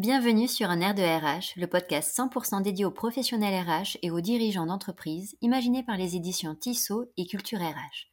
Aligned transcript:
Bienvenue 0.00 0.48
sur 0.48 0.70
un 0.70 0.80
air 0.80 0.94
de 0.94 1.02
RH, 1.02 1.60
le 1.60 1.66
podcast 1.66 2.16
100% 2.16 2.62
dédié 2.62 2.86
aux 2.86 2.90
professionnels 2.90 3.62
RH 3.68 3.98
et 4.00 4.10
aux 4.10 4.22
dirigeants 4.22 4.64
d'entreprise, 4.64 5.36
imaginé 5.42 5.82
par 5.82 5.98
les 5.98 6.16
éditions 6.16 6.54
Tissot 6.54 7.12
et 7.18 7.26
Culture 7.26 7.58
RH. 7.58 8.08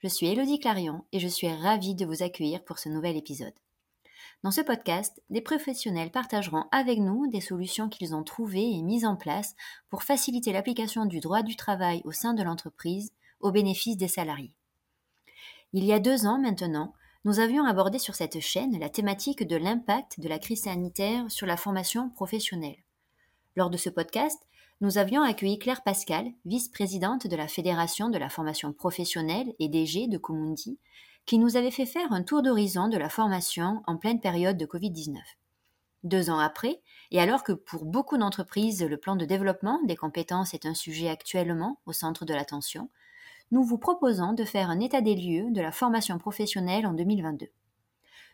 Je 0.00 0.08
suis 0.08 0.26
Elodie 0.26 0.58
Clarion 0.58 1.06
et 1.12 1.18
je 1.18 1.28
suis 1.28 1.50
ravie 1.50 1.94
de 1.94 2.04
vous 2.04 2.22
accueillir 2.22 2.62
pour 2.62 2.78
ce 2.78 2.90
nouvel 2.90 3.16
épisode. 3.16 3.54
Dans 4.42 4.50
ce 4.50 4.60
podcast, 4.60 5.22
des 5.30 5.40
professionnels 5.40 6.10
partageront 6.10 6.66
avec 6.72 6.98
nous 6.98 7.26
des 7.28 7.40
solutions 7.40 7.88
qu'ils 7.88 8.14
ont 8.14 8.22
trouvées 8.22 8.72
et 8.72 8.82
mises 8.82 9.06
en 9.06 9.16
place 9.16 9.54
pour 9.88 10.02
faciliter 10.02 10.52
l'application 10.52 11.06
du 11.06 11.20
droit 11.20 11.40
du 11.42 11.56
travail 11.56 12.02
au 12.04 12.12
sein 12.12 12.34
de 12.34 12.42
l'entreprise 12.42 13.14
au 13.40 13.50
bénéfice 13.50 13.96
des 13.96 14.08
salariés. 14.08 14.52
Il 15.72 15.86
y 15.86 15.94
a 15.94 16.00
deux 16.00 16.26
ans 16.26 16.38
maintenant, 16.38 16.92
nous 17.24 17.38
avions 17.38 17.66
abordé 17.66 17.98
sur 17.98 18.14
cette 18.14 18.40
chaîne 18.40 18.78
la 18.78 18.88
thématique 18.88 19.46
de 19.46 19.56
l'impact 19.56 20.20
de 20.20 20.28
la 20.28 20.38
crise 20.38 20.62
sanitaire 20.62 21.30
sur 21.30 21.46
la 21.46 21.58
formation 21.58 22.08
professionnelle. 22.08 22.78
Lors 23.56 23.68
de 23.68 23.76
ce 23.76 23.90
podcast, 23.90 24.38
nous 24.80 24.96
avions 24.96 25.22
accueilli 25.22 25.58
Claire 25.58 25.82
Pascal, 25.82 26.32
vice-présidente 26.46 27.26
de 27.26 27.36
la 27.36 27.46
Fédération 27.46 28.08
de 28.08 28.16
la 28.16 28.30
formation 28.30 28.72
professionnelle 28.72 29.52
et 29.58 29.68
DG 29.68 30.06
de 30.06 30.16
Comundi, 30.16 30.78
qui 31.26 31.38
nous 31.38 31.58
avait 31.58 31.70
fait 31.70 31.84
faire 31.84 32.10
un 32.10 32.22
tour 32.22 32.40
d'horizon 32.42 32.88
de 32.88 32.96
la 32.96 33.10
formation 33.10 33.82
en 33.86 33.98
pleine 33.98 34.20
période 34.20 34.56
de 34.56 34.64
Covid-19. 34.64 35.18
Deux 36.02 36.30
ans 36.30 36.38
après, 36.38 36.80
et 37.10 37.20
alors 37.20 37.44
que 37.44 37.52
pour 37.52 37.84
beaucoup 37.84 38.16
d'entreprises 38.16 38.82
le 38.82 38.96
plan 38.96 39.16
de 39.16 39.26
développement 39.26 39.78
des 39.84 39.96
compétences 39.96 40.54
est 40.54 40.64
un 40.64 40.72
sujet 40.72 41.10
actuellement 41.10 41.80
au 41.84 41.92
centre 41.92 42.24
de 42.24 42.32
l'attention, 42.32 42.88
nous 43.50 43.64
vous 43.64 43.78
proposons 43.78 44.32
de 44.32 44.44
faire 44.44 44.70
un 44.70 44.80
état 44.80 45.00
des 45.00 45.14
lieux 45.14 45.50
de 45.50 45.60
la 45.60 45.72
formation 45.72 46.18
professionnelle 46.18 46.86
en 46.86 46.92
2022. 46.92 47.48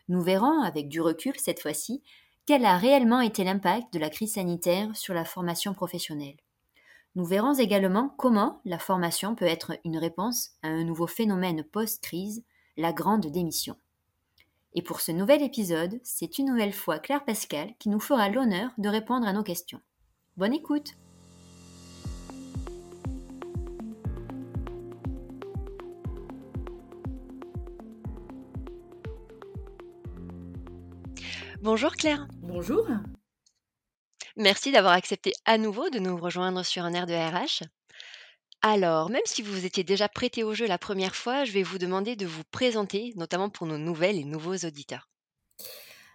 Nous 0.09 0.21
verrons, 0.21 0.61
avec 0.61 0.87
du 0.87 1.01
recul 1.01 1.33
cette 1.37 1.61
fois-ci, 1.61 2.03
quel 2.45 2.65
a 2.65 2.77
réellement 2.77 3.19
été 3.19 3.43
l'impact 3.43 3.91
de 3.93 3.99
la 3.99 4.09
crise 4.09 4.35
sanitaire 4.35 4.95
sur 4.95 5.13
la 5.13 5.25
formation 5.25 5.73
professionnelle. 5.73 6.37
Nous 7.15 7.25
verrons 7.25 7.53
également 7.53 8.09
comment 8.17 8.61
la 8.63 8.79
formation 8.79 9.35
peut 9.35 9.45
être 9.45 9.73
une 9.83 9.97
réponse 9.97 10.51
à 10.61 10.67
un 10.67 10.83
nouveau 10.83 11.07
phénomène 11.07 11.63
post-crise, 11.63 12.43
la 12.77 12.93
grande 12.93 13.25
démission. 13.25 13.75
Et 14.75 14.83
pour 14.83 15.01
ce 15.01 15.11
nouvel 15.11 15.41
épisode, 15.41 15.99
c'est 16.03 16.37
une 16.37 16.45
nouvelle 16.45 16.73
fois 16.73 16.99
Claire 16.99 17.25
Pascal 17.25 17.73
qui 17.79 17.89
nous 17.89 17.99
fera 17.99 18.29
l'honneur 18.29 18.69
de 18.77 18.87
répondre 18.87 19.27
à 19.27 19.33
nos 19.33 19.43
questions. 19.43 19.81
Bonne 20.37 20.53
écoute 20.53 20.93
Bonjour 31.69 31.97
Claire. 31.97 32.29
Bonjour. 32.39 32.87
Merci 34.37 34.71
d'avoir 34.71 34.93
accepté 34.93 35.33
à 35.43 35.57
nouveau 35.57 35.89
de 35.89 35.99
nous 35.99 36.15
rejoindre 36.15 36.63
sur 36.63 36.85
un 36.85 36.93
air 36.93 37.05
de 37.05 37.13
RH. 37.13 37.67
Alors, 38.61 39.09
même 39.09 39.19
si 39.25 39.41
vous 39.41 39.51
vous 39.51 39.65
étiez 39.65 39.83
déjà 39.83 40.07
prêté 40.07 40.45
au 40.45 40.53
jeu 40.53 40.65
la 40.65 40.77
première 40.77 41.13
fois, 41.13 41.43
je 41.43 41.51
vais 41.51 41.63
vous 41.63 41.77
demander 41.77 42.15
de 42.15 42.25
vous 42.25 42.45
présenter, 42.51 43.11
notamment 43.17 43.49
pour 43.49 43.67
nos 43.67 43.77
nouvelles 43.77 44.15
et 44.15 44.23
nouveaux 44.23 44.55
auditeurs. 44.55 45.09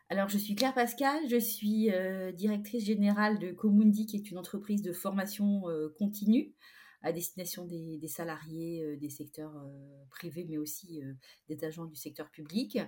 Alors, 0.08 0.30
je 0.30 0.38
suis 0.38 0.54
Claire 0.54 0.72
Pascal, 0.72 1.20
je 1.28 1.38
suis 1.38 1.90
euh, 1.90 2.32
directrice 2.32 2.86
générale 2.86 3.38
de 3.38 3.52
Comundi, 3.52 4.06
qui 4.06 4.16
est 4.16 4.30
une 4.30 4.38
entreprise 4.38 4.80
de 4.80 4.94
formation 4.94 5.68
euh, 5.68 5.94
continue 5.98 6.54
à 7.02 7.12
destination 7.12 7.66
des, 7.66 8.00
salariés 8.08 8.82
euh, 8.84 8.96
des 8.96 9.10
secteurs 9.10 9.52
privés, 10.08 10.46
mais 10.48 10.56
aussi 10.56 11.02
des 11.50 11.62
agents 11.62 11.84
du 11.84 11.96
secteur 11.96 12.30
public 12.30 12.78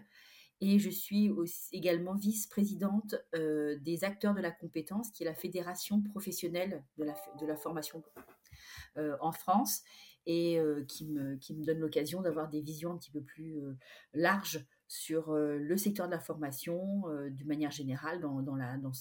et 0.61 0.79
je 0.79 0.91
suis 0.91 1.31
également 1.73 2.15
vice-présidente 2.15 3.17
euh, 3.35 3.77
des 3.81 4.05
acteurs 4.05 4.35
de 4.35 4.41
la 4.41 4.51
compétence, 4.51 5.11
qui 5.11 5.23
est 5.23 5.27
la 5.27 5.35
fédération 5.35 6.01
professionnelle 6.01 6.85
de 6.97 7.05
la, 7.47 7.57
formation 7.57 8.03
euh, 8.97 9.17
en 9.21 9.33
France, 9.33 9.83
et 10.27 10.59
euh, 10.59 10.85
qui, 10.85 11.07
me, 11.07 11.37
donne 11.65 11.79
l'occasion 11.79 12.23
d'avoir 12.23 12.49
des 12.49 12.61
visions 12.61 12.93
un 12.93 12.97
petit 12.97 13.11
peu 13.11 13.21
plus 13.21 13.59
larges 14.15 14.65
sur 14.87 15.33
le 15.33 15.77
secteur 15.77 16.07
de 16.07 16.13
la 16.13 16.21
formation 16.21 17.03
d'une 17.31 17.49
manière 17.49 17.73
générale, 17.73 18.21
dans, 18.21 18.93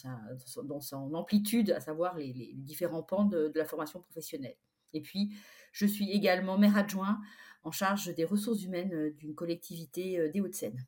son 0.82 1.14
amplitude, 1.14 1.72
à 1.72 1.80
savoir 1.80 2.18
les, 2.18 2.34
les 2.34 2.54
différents 2.56 3.04
pans 3.04 3.26
de, 3.26 3.50
de 3.50 3.60
la 3.60 3.66
formation 3.66 4.02
professionnelle. 4.02 4.56
Et 4.94 5.02
puis, 5.02 5.36
je 5.72 5.86
suis 5.86 6.10
également 6.12 6.58
maire 6.58 6.78
adjoint 6.78 7.22
en 7.64 7.72
charge 7.72 8.14
des 8.16 8.26
ressources 8.26 8.64
humaines 8.64 9.12
d'une 9.18 9.36
collectivité 9.36 10.30
des 10.30 10.42
Hauts-de-Seine. 10.42 10.86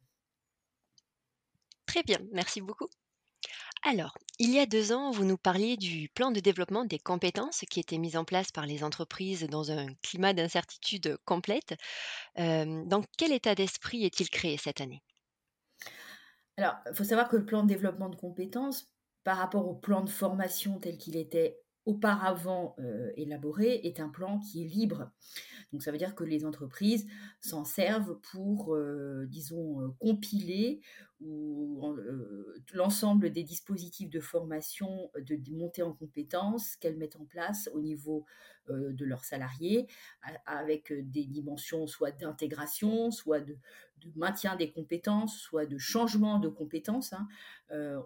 Très 1.95 2.03
bien, 2.03 2.19
merci 2.33 2.59
beaucoup. 2.59 2.89
Alors, 3.81 4.17
il 4.37 4.49
y 4.51 4.59
a 4.59 4.65
deux 4.65 4.91
ans, 4.91 5.11
vous 5.11 5.23
nous 5.23 5.37
parliez 5.37 5.77
du 5.77 6.09
plan 6.09 6.29
de 6.29 6.41
développement 6.41 6.83
des 6.83 6.99
compétences 6.99 7.61
qui 7.69 7.79
était 7.79 7.99
mis 7.99 8.17
en 8.17 8.25
place 8.25 8.51
par 8.51 8.65
les 8.65 8.83
entreprises 8.83 9.47
dans 9.47 9.71
un 9.71 9.87
climat 10.03 10.33
d'incertitude 10.33 11.17
complète. 11.23 11.73
dans 12.35 13.01
quel 13.17 13.31
état 13.31 13.55
d'esprit 13.55 14.03
est-il 14.03 14.29
créé 14.29 14.57
cette 14.57 14.81
année? 14.81 15.03
Alors, 16.57 16.75
il 16.85 16.95
faut 16.95 17.05
savoir 17.05 17.29
que 17.29 17.37
le 17.37 17.45
plan 17.45 17.63
de 17.63 17.69
développement 17.69 18.09
de 18.09 18.17
compétences, 18.17 18.91
par 19.23 19.37
rapport 19.37 19.65
au 19.65 19.75
plan 19.75 20.01
de 20.01 20.09
formation 20.09 20.79
tel 20.79 20.97
qu'il 20.97 21.15
était 21.15 21.61
auparavant 21.85 22.75
élaboré, 23.15 23.81
est 23.83 23.99
un 23.99 24.09
plan 24.09 24.39
qui 24.39 24.63
est 24.63 24.67
libre. 24.67 25.11
Donc 25.71 25.83
ça 25.83 25.91
veut 25.91 25.97
dire 25.97 26.15
que 26.15 26.23
les 26.23 26.45
entreprises 26.45 27.07
s'en 27.41 27.65
servent 27.65 28.19
pour, 28.31 28.77
disons, 29.27 29.93
compiler 29.99 30.81
l'ensemble 32.73 33.31
des 33.31 33.43
dispositifs 33.43 34.09
de 34.09 34.19
formation, 34.19 35.09
de, 35.15 35.39
montée 35.51 35.83
en 35.83 35.93
compétences 35.93 36.75
qu'elles 36.75 36.97
mettent 36.97 37.15
en 37.15 37.25
place 37.25 37.69
au 37.73 37.81
niveau 37.81 38.25
de 38.69 39.05
leurs 39.05 39.23
salariés, 39.23 39.87
avec 40.45 40.91
des 40.91 41.25
dimensions 41.25 41.87
soit 41.87 42.11
d'intégration, 42.11 43.11
soit 43.11 43.41
de, 43.41 43.57
maintien 44.15 44.55
des 44.55 44.71
compétences, 44.71 45.37
soit 45.37 45.65
de 45.65 45.77
changement 45.77 46.39
de 46.39 46.47
compétences. 46.49 47.13
Hein. 47.13 47.27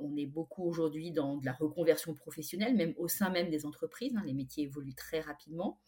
on 0.01 0.15
est 0.15 0.25
beaucoup 0.25 0.63
aujourd'hui 0.63 1.11
dans 1.11 1.37
de 1.37 1.45
la 1.45 1.53
reconversion 1.53 2.13
professionnelle, 2.13 2.75
même 2.75 2.93
au 2.97 3.07
sein 3.07 3.29
même 3.29 3.49
des 3.49 3.65
entreprises. 3.65 4.15
Hein. 4.15 4.23
les 4.25 4.33
métiers 4.33 4.65
évoluent 4.65 4.95
très 4.95 5.19
rapidement. 5.19 5.79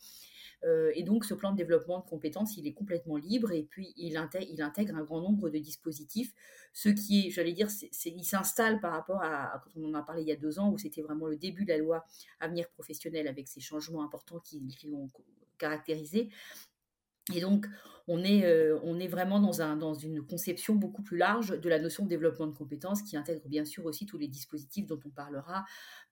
Euh, 0.64 0.92
et 0.96 1.04
donc, 1.04 1.26
ce 1.26 1.34
plan 1.34 1.52
de 1.52 1.58
développement 1.58 2.00
de 2.00 2.06
compétences, 2.06 2.58
il 2.58 2.68
est 2.68 2.74
complètement 2.74 3.18
libre 3.18 3.52
et 3.52 3.64
puis 3.64 3.94
il 3.98 4.16
intègre, 4.18 4.48
il 4.52 4.62
intègre 4.62 4.96
un 4.96 5.04
grand 5.04 5.22
nombre 5.22 5.50
de 5.50 5.58
dispositifs. 5.58 6.34
Ce 6.74 6.90
qui 6.90 7.28
est, 7.28 7.30
j'allais 7.32 7.54
dire, 7.54 7.68
il 8.06 8.24
s'installe 8.24 8.80
par 8.80 8.92
rapport 8.92 9.22
à, 9.24 9.62
quand 9.64 9.72
on 9.76 9.90
en 9.90 9.94
a 9.96 10.04
parlé 10.04 10.22
il 10.22 10.28
y 10.28 10.32
a 10.32 10.36
deux 10.36 10.60
ans, 10.60 10.72
où 10.72 10.78
c'était 10.78 11.02
vraiment 11.02 11.28
le 11.28 11.38
début 11.38 11.66
de 11.66 11.70
la 11.70 11.78
loi 11.78 12.06
Avenir 12.40 12.70
professionnel 12.70 13.28
avec 13.28 13.48
ces 13.48 13.60
changements 13.60 14.04
importants 14.04 14.40
qui, 14.40 14.66
qui 14.68 14.88
l'ont 14.88 15.10
caractérisé. 15.58 16.30
Et 17.34 17.42
donc, 17.42 17.68
on 18.08 18.24
est, 18.24 18.46
euh, 18.46 18.80
on 18.84 19.00
est 19.00 19.08
vraiment 19.08 19.40
dans, 19.40 19.62
un, 19.62 19.76
dans 19.76 19.94
une 19.94 20.22
conception 20.22 20.76
beaucoup 20.76 21.04
plus 21.04 21.18
large 21.18 21.60
de 21.60 21.70
la 21.70 21.80
notion 21.80 22.04
de 22.04 22.10
développement 22.10 22.48
de 22.48 22.56
compétences 22.56 23.02
qui 23.02 23.18
intègre 23.18 23.48
bien 23.48 23.66
sûr 23.66 23.86
aussi 23.86 24.06
tous 24.06 24.18
les 24.18 24.28
dispositifs 24.28 24.88
dont 24.88 25.00
on 25.06 25.10
parlera 25.10 25.66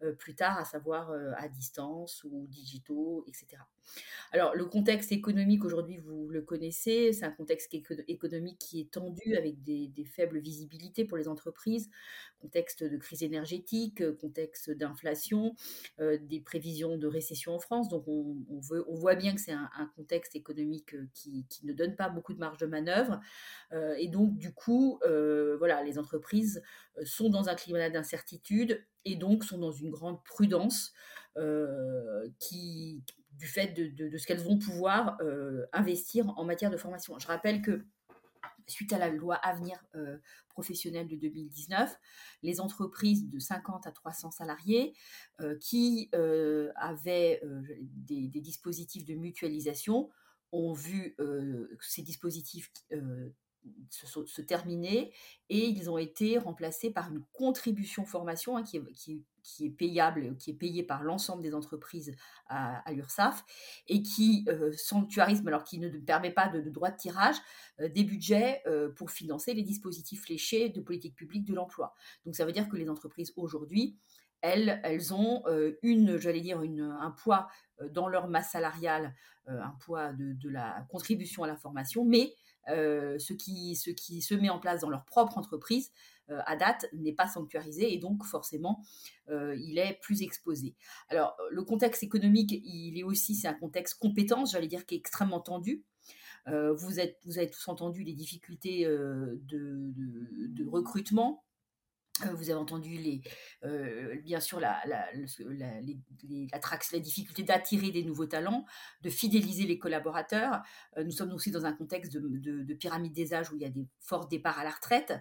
euh, 0.03 0.13
plus 0.13 0.35
tard, 0.35 0.57
à 0.57 0.65
savoir 0.65 1.11
euh, 1.11 1.31
à 1.37 1.47
distance 1.47 2.23
ou 2.23 2.47
digitaux, 2.47 3.25
etc. 3.27 3.61
Alors, 4.31 4.55
le 4.55 4.65
contexte 4.65 5.11
économique 5.11 5.65
aujourd'hui, 5.65 5.97
vous 5.97 6.29
le 6.29 6.43
connaissez, 6.43 7.11
c'est 7.11 7.25
un 7.25 7.31
contexte 7.31 7.73
économique 8.07 8.59
qui 8.59 8.81
est 8.81 8.91
tendu 8.91 9.35
avec 9.35 9.63
des, 9.63 9.89
faibles 10.05 10.39
visibilités 10.39 11.05
pour 11.05 11.17
les 11.17 11.27
entreprises, 11.27 11.89
contexte 12.39 12.83
de 12.83 12.97
crise 12.97 13.23
énergétique, 13.23 14.03
contexte 14.17 14.69
d'inflation, 14.69 15.55
des 15.97 16.39
prévisions 16.39 16.97
de 16.97 17.07
récession 17.07 17.55
en 17.55 17.59
France. 17.59 17.89
Donc, 17.89 18.07
on, 18.07 18.37
on 18.49 18.95
voit 18.95 19.15
bien 19.15 19.33
que 19.33 19.41
c'est 19.41 19.53
un, 19.53 19.91
contexte 19.95 20.35
économique 20.35 20.95
qui, 21.15 21.45
qui 21.49 21.65
ne 21.65 21.73
donne 21.79 21.95
pas 21.95 22.09
beaucoup 22.09 22.33
de 22.33 22.39
marge 22.39 22.57
de 22.57 22.65
manœuvre. 22.67 23.19
Euh, 23.71 23.95
et 23.97 24.07
donc, 24.07 24.37
du 24.37 24.53
coup, 24.53 24.99
euh, 25.03 25.55
voilà, 25.57 25.83
les 25.83 25.97
entreprises 25.97 26.61
euh, 26.97 27.05
sont 27.05 27.29
dans 27.29 27.49
un 27.49 27.55
climat 27.55 27.89
d'incertitude 27.89 28.85
et 29.05 29.15
donc 29.15 29.43
sont 29.43 29.57
dans 29.57 29.71
une 29.71 29.89
grande 29.89 30.23
prudence 30.23 30.93
qui, 32.37 33.01
du 33.31 33.47
fait 33.47 33.67
de, 33.67 34.17
ce 34.17 34.27
qu'elles 34.27 34.41
vont 34.41 34.59
pouvoir 34.59 35.17
investir 35.71 36.33
en 36.37 36.43
matière 36.43 36.69
de 36.69 36.75
formation. 36.75 37.17
Je 37.17 37.27
rappelle 37.27 37.61
que 37.61 37.85
suite 38.67 38.91
à 38.91 38.97
la 38.97 39.09
loi 39.09 39.35
Avenir 39.35 39.81
professionnel 40.49 41.07
de 41.07 41.15
2019, 41.15 41.97
les 42.43 42.59
entreprises 42.59 43.29
de 43.29 43.39
50 43.39 43.87
à 43.87 43.91
300 43.93 44.31
salariés 44.31 44.93
qui 45.61 46.09
avaient 46.75 47.41
des, 47.79 48.27
dispositifs 48.41 49.05
de 49.05 49.13
mutualisation 49.13 50.09
ont 50.51 50.73
vu 50.73 51.15
ces 51.81 52.01
dispositifs 52.01 52.71
se, 53.89 54.41
terminer 54.41 55.13
et 55.49 55.67
ils 55.67 55.89
ont 55.89 55.97
été 55.97 56.37
remplacés 56.37 56.91
par 56.91 57.11
une 57.11 57.23
contribution 57.33 58.05
formation 58.05 58.57
hein, 58.57 58.63
qui, 58.63 58.77
est 59.65 59.69
payable, 59.69 60.37
qui 60.37 60.51
est 60.51 60.55
payé 60.55 60.83
par 60.83 61.03
l'ensemble 61.03 61.41
des 61.41 61.53
entreprises 61.53 62.15
à, 62.47 62.91
l'URSSAF 62.91 63.43
et 63.87 64.01
qui 64.01 64.45
sanctuarise, 64.75 65.43
alors 65.45 65.63
qui 65.63 65.79
ne 65.79 65.89
permet 65.89 66.31
pas 66.31 66.47
de, 66.47 66.61
droit 66.69 66.91
de 66.91 66.97
tirage, 66.97 67.35
des 67.79 68.03
budgets 68.03 68.63
pour 68.95 69.11
financer 69.11 69.53
les 69.53 69.63
dispositifs 69.63 70.23
fléchés 70.23 70.69
de 70.69 70.81
politique 70.81 71.15
publique 71.15 71.45
de 71.45 71.53
l'emploi. 71.53 71.93
Donc 72.25 72.35
ça 72.35 72.45
veut 72.45 72.53
dire 72.53 72.69
que 72.69 72.77
les 72.77 72.89
entreprises 72.89 73.33
aujourd'hui, 73.35 73.97
elles, 74.41 74.79
elles 74.83 75.13
ont 75.13 75.43
une, 75.81 76.17
j'allais 76.17 76.41
dire, 76.41 76.61
une, 76.61 76.81
un 76.81 77.11
poids 77.11 77.47
dans 77.91 78.07
leur 78.07 78.27
masse 78.27 78.51
salariale, 78.51 79.15
un 79.47 79.75
poids 79.79 80.13
de, 80.13 80.49
la 80.49 80.85
contribution 80.89 81.43
à 81.43 81.47
la 81.47 81.55
formation, 81.55 82.05
mais 82.05 82.33
ce, 82.67 83.33
qui, 83.33 83.75
se 83.75 84.33
met 84.35 84.49
en 84.49 84.59
place 84.59 84.81
dans 84.81 84.89
leur 84.89 85.05
propre 85.05 85.37
entreprise, 85.37 85.91
à 86.27 86.55
date, 86.55 86.87
n'est 86.93 87.13
pas 87.13 87.27
sanctuarisé 87.27 87.91
et 87.93 87.97
donc 87.97 88.23
forcément, 88.23 88.83
il 89.29 89.77
est 89.77 89.99
plus 90.01 90.21
exposé. 90.21 90.75
Alors, 91.09 91.35
le 91.51 91.63
contexte 91.63 92.03
économique, 92.03 92.51
il 92.51 92.97
est 92.97 93.03
aussi, 93.03 93.35
c'est 93.35 93.47
un 93.47 93.53
contexte 93.53 93.99
compétence, 93.99 94.51
j'allais 94.51 94.67
dire, 94.67 94.85
qui 94.85 94.95
est 94.95 94.99
extrêmement 94.99 95.41
tendu. 95.41 95.83
vous, 96.45 96.99
êtes, 96.99 97.17
vous 97.25 97.37
avez 97.37 97.49
tous 97.49 97.67
entendu 97.67 98.03
les 98.03 98.13
difficultés 98.13 98.85
de, 98.85 100.69
recrutement 100.69 101.43
vous 102.27 102.49
avez 102.49 102.59
entendu 102.59 102.97
les, 102.97 103.21
euh, 103.63 104.15
bien 104.23 104.39
sûr 104.39 104.59
la, 104.59 104.79
la, 104.85 105.05
la, 105.13 105.81
les, 105.81 105.97
la, 106.51 106.99
difficulté 106.99 107.43
d'attirer 107.43 107.91
des 107.91 108.03
nouveaux 108.03 108.25
talents, 108.25 108.65
de 109.01 109.09
fidéliser 109.09 109.65
les 109.65 109.79
collaborateurs. 109.79 110.61
Euh, 110.97 111.03
nous 111.03 111.11
sommes 111.11 111.31
aussi 111.33 111.51
dans 111.51 111.65
un 111.65 111.73
contexte 111.73 112.13
de, 112.13 112.63
de, 112.63 112.73
pyramide 112.73 113.13
des 113.13 113.33
âges 113.33 113.51
où 113.51 113.55
il 113.55 113.61
y 113.61 113.65
a 113.65 113.69
des 113.69 113.87
forts 113.99 114.27
départs 114.27 114.59
à 114.59 114.63
la 114.63 114.69
retraite, 114.69 115.13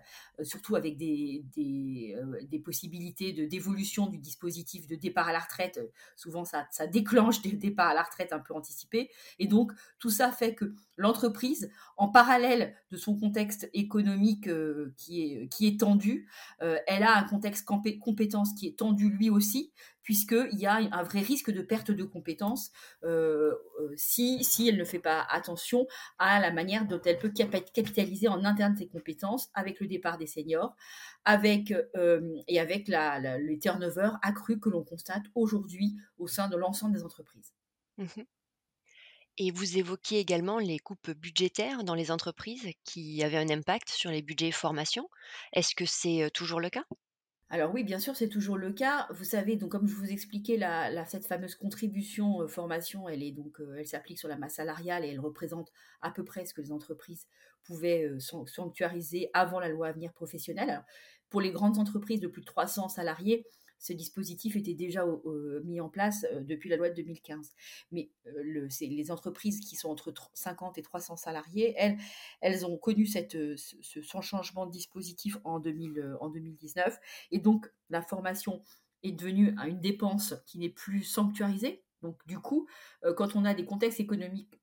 surtout 0.43 0.77
avec 0.77 0.97
des, 0.97 1.45
des, 1.56 2.17
des 2.43 2.59
possibilités 2.59 3.33
de, 3.33 3.45
d'évolution 3.47 4.06
du 4.06 4.19
dispositif 4.19 4.87
de 4.87 4.95
départ 4.95 5.29
à 5.29 5.33
la 5.33 5.41
retraite. 5.41 5.81
Souvent, 6.17 6.45
ça, 6.45 6.67
ça 6.71 6.87
déclenche 6.87 7.43
des 7.43 7.53
départs 7.53 7.89
à 7.89 7.95
la 7.95 8.03
retraite 8.03 8.33
un 8.33 8.39
peu 8.39 8.55
anticipés. 8.55 9.11
Et 9.39 9.47
donc, 9.47 9.73
tout 9.99 10.11
ça 10.11 10.31
fait 10.31 10.55
que 10.55 10.75
l'entreprise, 10.97 11.71
en 11.97 12.09
parallèle 12.09 12.75
de 12.91 12.97
son 12.97 13.19
contexte 13.19 13.69
économique 13.73 14.49
qui, 14.97 15.23
est, 15.23 15.49
qui 15.49 15.67
est 15.67 15.81
tendu, 15.81 16.29
elle 16.88 17.02
a 17.02 17.19
un 17.19 17.25
contexte 17.25 17.67
compétence 17.67 18.55
qui 18.55 18.67
est 18.67 18.79
tendu 18.79 19.11
lui 19.11 19.29
aussi, 19.29 19.73
puisqu'il 20.02 20.58
y 20.58 20.64
a 20.64 20.76
un 20.76 21.02
vrai 21.02 21.20
risque 21.20 21.50
de 21.50 21.61
perte 21.61 21.90
de 21.90 22.02
compétences 22.02 22.73
euh, 23.05 23.52
euh, 23.79 23.93
si, 23.94 24.43
si 24.43 24.70
elle 24.70 24.79
ne 24.79 24.85
fait 24.85 24.99
pas 24.99 25.26
attention 25.29 25.87
à 26.19 26.40
la 26.40 26.50
manière 26.50 26.87
dont 26.87 27.00
elle 27.05 27.19
peut 27.19 27.31
capitaliser 27.31 28.26
en 28.29 28.43
interne 28.43 28.75
ses 28.75 28.88
compétences 28.88 29.50
avec 29.52 29.81
le 29.81 29.87
départ 29.87 30.17
des 30.17 30.26
seniors, 30.26 30.75
avec, 31.26 31.75
euh, 31.94 32.35
et 32.49 32.58
avec 32.58 32.88
la, 32.88 33.38
le 33.38 33.58
turnover 33.58 34.12
accru 34.23 34.58
que 34.58 34.70
l'on 34.70 34.82
constate 34.82 35.25
aujourd'hui 35.35 35.94
au 36.17 36.26
sein 36.26 36.49
de 36.49 36.56
l'ensemble 36.56 36.94
des 36.94 37.05
entreprises. 37.05 37.52
Mmh 37.99 38.23
et 39.38 39.50
vous 39.50 39.79
évoquiez 39.79 40.19
également 40.19 40.58
les 40.58 40.79
coupes 40.79 41.11
budgétaires 41.11 41.85
dans 41.85 41.94
les 41.94 42.11
entreprises 42.11 42.69
qui 42.85 43.23
avaient 43.23 43.38
un 43.38 43.49
impact 43.49 43.88
sur 43.88 44.11
les 44.11 44.23
budgets 44.23 44.50
formation. 44.50 45.08
Est-ce 45.52 45.75
que 45.75 45.87
c'est 45.87 46.31
toujours 46.35 46.61
le 46.61 46.70
cas? 46.70 46.85
Alors 47.50 47.73
oui, 47.73 47.82
bien 47.82 47.99
sûr, 47.99 48.14
c'est 48.14 48.29
toujours 48.29 48.58
le 48.58 48.73
cas. 48.73 49.06
Vous 49.11 49.25
savez, 49.25 49.56
donc 49.56 49.70
comme 49.70 49.87
je 49.87 49.94
vous 49.94 50.11
expliquais, 50.11 50.61
cette 51.06 51.26
fameuse 51.26 51.55
contribution 51.55 52.46
formation, 52.46 53.08
elle 53.08 53.23
est 53.23 53.32
donc, 53.32 53.56
elle 53.76 53.87
s'applique 53.87 54.19
sur 54.19 54.29
la 54.29 54.37
masse 54.37 54.56
salariale 54.56 55.05
et 55.05 55.08
elle 55.08 55.20
représente 55.20 55.73
à 56.02 56.11
peu 56.11 56.25
près 56.25 56.44
ce 56.44 56.52
que 56.52 56.61
les 56.61 56.73
entreprises 56.73 57.26
pouvaient 57.62 58.11
sanctuariser 58.19 59.31
avant 59.32 59.61
la 59.61 59.70
loi 59.70 59.88
Avenir 59.88 60.12
professionnel. 60.12 60.85
pour 61.31 61.40
les 61.40 61.50
grandes 61.50 61.79
entreprises 61.79 62.20
de 62.20 62.29
plus 62.29 62.43
de 62.43 62.46
300 62.46 62.88
salariés, 62.88 63.46
ce 63.79 63.93
dispositif 63.93 64.57
était 64.57 64.75
déjà 64.75 65.05
mis 65.65 65.81
en 65.81 65.89
place 65.89 66.27
euh, 66.33 66.41
depuis 66.41 66.69
la 66.69 66.77
loi 66.77 66.91
de 66.91 66.95
2015. 66.95 67.53
Mais 67.93 68.11
euh, 68.27 68.31
le, 68.43 68.69
les 68.81 69.11
entreprises 69.11 69.61
qui 69.61 69.77
sont 69.77 69.89
entre 69.89 70.13
50 70.35 70.79
et 70.79 70.83
300 70.83 71.17
salariés, 71.17 71.75
elles, 71.77 71.97
elles 72.41 72.67
ont 72.67 72.77
connu 72.77 73.09
euh, 73.35 73.55
ce, 73.57 74.01
changement 74.01 74.67
de 74.67 74.73
dispositif 74.73 75.39
en, 75.45 75.61
2000, 75.61 76.17
en 76.21 76.29
2019. 76.29 76.99
Et 77.31 77.39
donc, 77.39 77.71
la 77.91 78.03
formation 78.03 78.63
est 79.03 79.13
devenue 79.13 79.55
une 79.67 79.81
dépense 79.81 80.35
qui 80.47 80.59
n'est 80.59 80.69
plus 80.69 81.03
sanctuarisée. 81.03 81.85
Donc, 82.03 82.19
du 82.27 82.39
coup, 82.39 82.69
quand 83.17 83.37
on 83.37 83.45
a 83.45 83.55
des 83.55 83.65
contextes 83.65 84.01
économiques 84.01 84.61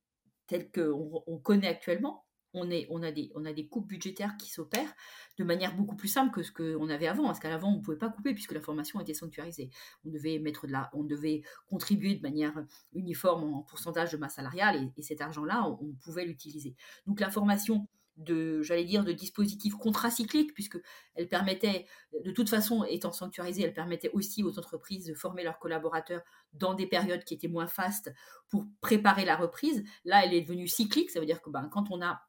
tels 0.47 0.71
qu'on 0.71 1.23
on 1.25 1.37
connaît 1.37 1.67
actuellement, 1.67 2.24
on, 2.55 3.03
a 3.03 3.11
des, 3.11 3.67
coupes 3.67 3.87
budgétaires 3.87 4.35
qui 4.37 4.49
s'opèrent 4.49 4.93
de 5.37 5.43
manière 5.43 5.75
beaucoup 5.75 5.95
plus 5.95 6.07
simple 6.07 6.33
que 6.33 6.43
ce 6.43 6.51
qu'on 6.51 6.89
avait 6.89 7.07
avant. 7.07 7.25
Parce 7.25 7.39
qu'avant, 7.39 7.73
on 7.73 7.77
ne 7.77 7.81
pouvait 7.81 7.97
pas 7.97 8.09
couper 8.09 8.33
puisque 8.33 8.53
la 8.53 8.61
formation 8.61 8.99
était 8.99 9.13
sanctuarisée. 9.13 9.69
On 10.05 10.09
devait 10.09 11.43
contribuer 11.67 12.15
de 12.15 12.21
manière 12.21 12.53
uniforme 12.93 13.53
en 13.53 13.61
pourcentage 13.61 14.11
de 14.11 14.17
masse 14.17 14.35
salariale 14.35 14.91
et, 14.97 15.01
cet 15.01 15.21
argent-là, 15.21 15.69
on, 15.81 15.93
pouvait 16.03 16.25
l'utiliser. 16.25 16.75
Donc 17.05 17.19
la 17.19 17.29
formation 17.29 17.87
de, 18.17 18.61
j'allais 18.61 18.85
dire, 18.85 19.03
de 19.03 19.11
dispositifs 19.11 19.75
contracycliques, 19.75 20.53
puisque 20.53 20.79
elle 21.15 21.27
permettait, 21.27 21.85
de 22.23 22.31
toute 22.31 22.49
façon, 22.49 22.83
étant 22.85 23.11
sanctuarisée, 23.11 23.63
elle 23.63 23.73
permettait 23.73 24.09
aussi 24.11 24.43
aux 24.43 24.57
entreprises 24.57 25.05
de 25.05 25.13
former 25.13 25.43
leurs 25.43 25.59
collaborateurs 25.59 26.21
dans 26.53 26.73
des 26.73 26.87
périodes 26.87 27.23
qui 27.23 27.33
étaient 27.33 27.47
moins 27.47 27.67
fastes 27.67 28.13
pour 28.49 28.65
préparer 28.81 29.25
la 29.25 29.35
reprise. 29.35 29.83
Là, 30.05 30.23
elle 30.23 30.33
est 30.33 30.41
devenue 30.41 30.67
cyclique, 30.67 31.11
ça 31.11 31.19
veut 31.19 31.25
dire 31.25 31.41
que 31.41 31.49
ben, 31.49 31.67
quand 31.71 31.91
on 31.91 32.01
a 32.01 32.21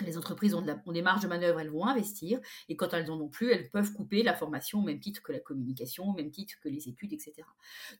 les 0.00 0.16
entreprises 0.16 0.54
ont, 0.54 0.62
des 0.62 1.02
marges 1.02 1.22
de 1.22 1.28
manœuvre, 1.28 1.60
elles 1.60 1.70
vont 1.70 1.84
investir, 1.84 2.40
et 2.68 2.76
quand 2.76 2.94
elles 2.94 3.06
n'en 3.06 3.20
ont 3.20 3.28
plus, 3.28 3.50
elles 3.50 3.70
peuvent 3.70 3.92
couper 3.92 4.22
la 4.22 4.34
formation 4.34 4.78
au 4.78 4.82
même 4.82 5.00
titre 5.00 5.22
que 5.22 5.32
la 5.32 5.38
communication, 5.38 6.08
au 6.08 6.14
même 6.14 6.30
titre 6.30 6.54
que 6.62 6.68
les 6.70 6.88
études, 6.88 7.12
etc. 7.12 7.34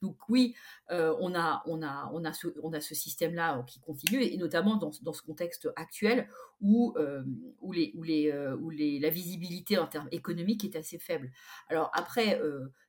Donc 0.00 0.16
oui, 0.30 0.54
euh, 0.90 1.14
on, 1.20 1.34
a, 1.34 1.62
on, 1.66 1.82
a, 1.82 2.10
on, 2.14 2.24
a 2.24 2.32
ce, 2.32 2.48
on 2.62 2.72
a 2.72 2.80
ce 2.80 2.94
système-là 2.94 3.58
euh, 3.58 3.62
qui 3.64 3.78
continue, 3.80 4.22
et 4.22 4.36
notamment 4.38 4.76
dans, 4.76 4.90
dans, 5.02 5.12
ce 5.12 5.22
contexte 5.22 5.68
actuel 5.76 6.28
où, 6.62 6.94
euh, 6.96 7.22
où, 7.60 7.72
les, 7.72 7.92
où, 7.94 8.02
les, 8.02 8.32
où 8.58 8.70
les, 8.70 8.98
la 8.98 9.10
visibilité 9.10 9.76
en 9.76 9.86
termes 9.86 10.08
économiques 10.12 10.64
est 10.64 10.76
assez 10.76 10.98
faible. 10.98 11.30
Alors 11.68 11.90
après, 11.92 12.40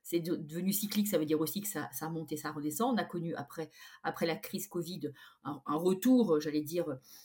c'est 0.04 0.20
devenu 0.20 0.72
cyclique, 0.72 1.08
ça 1.08 1.16
veut 1.16 1.24
dire 1.24 1.40
aussi 1.40 1.62
que 1.62 1.66
ça, 1.66 1.88
monte 2.10 2.30
et 2.30 2.36
ça 2.36 2.52
redescend. 2.52 2.94
On 2.94 2.98
a 2.98 3.04
connu 3.04 3.34
après, 3.34 3.70
après 4.02 4.26
la 4.26 4.36
crise 4.36 4.68
Covid 4.68 5.12
un, 5.44 5.60
retour, 5.66 6.40
j'allais 6.40 6.62
dire, 6.62 6.84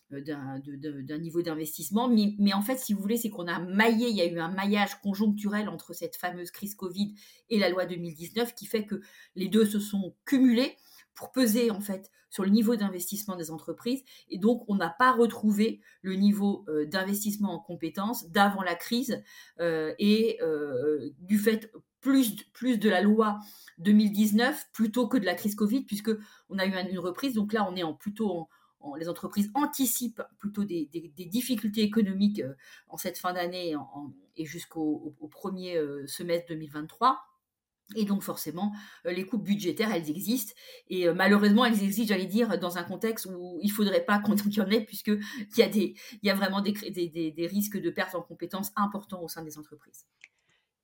d'un 0.09 1.17
niveau 1.17 1.41
d'investissement. 1.41 2.07
Mais, 2.07 2.53
en 2.53 2.61
fait, 2.61 2.77
si 2.77 2.93
vous 2.93 3.01
voulez, 3.01 3.17
c'est 3.17 3.29
qu'on 3.29 3.47
a 3.47 3.59
maillé, 3.59 4.07
il 4.07 4.15
y 4.15 4.21
a 4.21 4.25
eu 4.25 4.39
un 4.39 4.47
maillage 4.47 4.95
conjoncturel 5.01 5.67
entre 5.67 5.93
cette 5.93 6.15
fameuse 6.15 6.51
crise 6.51 6.73
Covid 6.73 7.13
et 7.49 7.59
la 7.59 7.69
loi 7.69 7.85
2019 7.85 8.55
qui 8.55 8.65
fait 8.65 8.85
que 8.85 9.01
les 9.35 9.49
deux 9.49 9.65
se 9.65 9.79
sont 9.79 10.15
cumulés 10.25 10.77
pour 11.15 11.33
peser 11.33 11.71
en 11.71 11.81
fait 11.81 12.09
sur 12.29 12.43
le 12.43 12.49
niveau 12.49 12.75
d'investissement 12.75 13.35
des 13.35 13.51
entreprises. 13.51 14.03
Et 14.29 14.37
donc, 14.37 14.63
on 14.67 14.75
n'a 14.75 14.89
pas 14.89 15.11
retrouvé 15.11 15.81
le 16.01 16.13
niveau 16.13 16.63
euh, 16.69 16.85
d'investissement 16.85 17.53
en 17.53 17.59
compétences 17.59 18.29
d'avant 18.29 18.61
la 18.61 18.75
crise 18.75 19.21
euh, 19.59 19.93
et 19.99 20.37
euh, 20.41 21.09
du 21.19 21.37
fait 21.37 21.71
plus, 22.01 22.43
plus 22.53 22.77
de 22.77 22.89
la 22.89 23.01
loi 23.01 23.39
2019 23.79 24.69
plutôt 24.73 25.07
que 25.07 25.17
de 25.17 25.25
la 25.25 25.35
crise 25.35 25.55
Covid, 25.55 25.83
puisque 25.83 26.11
on 26.49 26.57
a 26.57 26.65
eu 26.65 26.73
une 26.89 26.99
reprise. 26.99 27.33
Donc 27.33 27.53
là, 27.53 27.67
on 27.69 27.75
est 27.75 27.83
en 27.83 27.93
plutôt 27.93 28.47
en, 28.81 28.95
les 28.95 29.09
entreprises 29.09 29.51
anticipent 29.55 30.23
plutôt 30.37 30.63
des, 30.63 30.89
difficultés 31.17 31.81
économiques 31.81 32.41
en 32.87 32.95
cette 32.95 33.17
fin 33.17 33.33
d'année 33.33 33.75
et 34.37 34.45
jusqu'au 34.45 35.13
premier 35.29 35.77
semestre 36.07 36.47
2023. 36.49 37.19
Et 37.95 38.05
donc 38.05 38.21
forcément, 38.21 38.71
euh, 39.05 39.11
les 39.11 39.25
coupes 39.25 39.43
budgétaires, 39.43 39.91
elles 39.91 40.09
existent. 40.09 40.53
Et 40.89 41.07
euh, 41.07 41.13
malheureusement, 41.13 41.65
elles 41.65 41.83
existent, 41.83 42.13
j'allais 42.13 42.27
dire, 42.27 42.59
dans 42.59 42.77
un 42.77 42.83
contexte 42.83 43.25
où 43.25 43.59
il 43.61 43.69
ne 43.69 43.73
faudrait 43.73 44.05
pas 44.05 44.19
qu'on 44.19 44.35
y 44.35 44.61
en 44.61 44.69
ait, 44.69 44.81
puisqu'il 44.81 45.19
y, 45.57 45.61
a 45.63 45.69
y 46.21 46.29
a 46.29 46.35
vraiment 46.35 46.61
des, 46.61 46.71
des, 46.71 47.47
risques 47.47 47.79
de 47.79 47.89
perte 47.89 48.13
en 48.13 48.21
compétences 48.21 48.71
importants 48.75 49.23
au 49.23 49.27
sein 49.27 49.43
des 49.43 49.57
entreprises. 49.57 50.05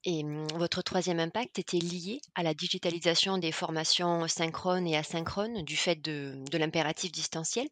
Et 0.05 0.23
mmh, 0.23 0.47
votre 0.55 0.81
troisième 0.81 1.19
impact 1.19 1.59
était 1.59 1.79
lié 1.79 2.21
à 2.35 2.43
la 2.43 2.53
digitalisation 2.53 3.37
des 3.37 3.51
formations 3.51 4.27
synchrones 4.27 4.87
et 4.87 4.95
asynchrones 4.95 5.63
du 5.63 5.75
fait 5.75 5.95
de, 5.95 6.43
de 6.51 6.57
l'impératif 6.57 7.11
distanciel. 7.11 7.67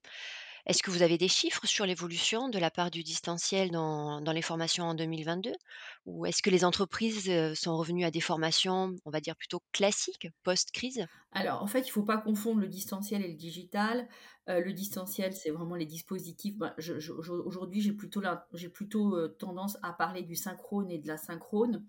Est-ce 0.65 0.81
que 0.81 0.91
vous 0.91 1.01
avez 1.01 1.17
des 1.17 1.27
chiffres 1.27 1.67
sur 1.67 1.85
l'évolution 1.85 2.47
de 2.47 2.57
la 2.57 2.71
part 2.71 2.89
du 2.89 3.03
distanciel 3.03 3.69
dans, 3.69 4.21
les 4.33 4.41
formations 4.41 4.85
en 4.85 4.93
2022 4.95 5.51
Ou 6.05 6.25
est-ce 6.25 6.41
que 6.41 6.49
les 6.49 6.63
entreprises 6.63 7.29
sont 7.53 7.75
revenues 7.75 8.05
à 8.05 8.11
des 8.11 8.21
formations, 8.21 8.95
on 9.03 9.09
va 9.09 9.19
dire 9.19 9.35
plutôt 9.35 9.61
classiques, 9.73 10.29
post-crise? 10.43 11.05
Alors, 11.33 11.61
en 11.61 11.67
fait, 11.67 11.81
il 11.81 11.87
ne 11.87 11.91
faut 11.91 12.03
pas 12.03 12.17
confondre 12.17 12.61
le 12.61 12.69
distanciel 12.69 13.23
et 13.23 13.27
le 13.27 13.33
digital. 13.33 14.07
le 14.47 14.71
distanciel, 14.71 15.33
c'est 15.33 15.49
vraiment 15.49 15.75
les 15.75 15.85
dispositifs. 15.85 16.57
Ben, 16.57 16.73
aujourd'hui, 17.45 17.81
j'ai 17.81 17.91
plutôt, 17.91 19.27
tendance 19.37 19.77
à 19.83 19.91
parler 19.91 20.23
du 20.23 20.35
synchrone 20.37 20.89
et 20.89 20.97
de 20.97 21.07
la 21.07 21.17
synchrone. 21.17 21.85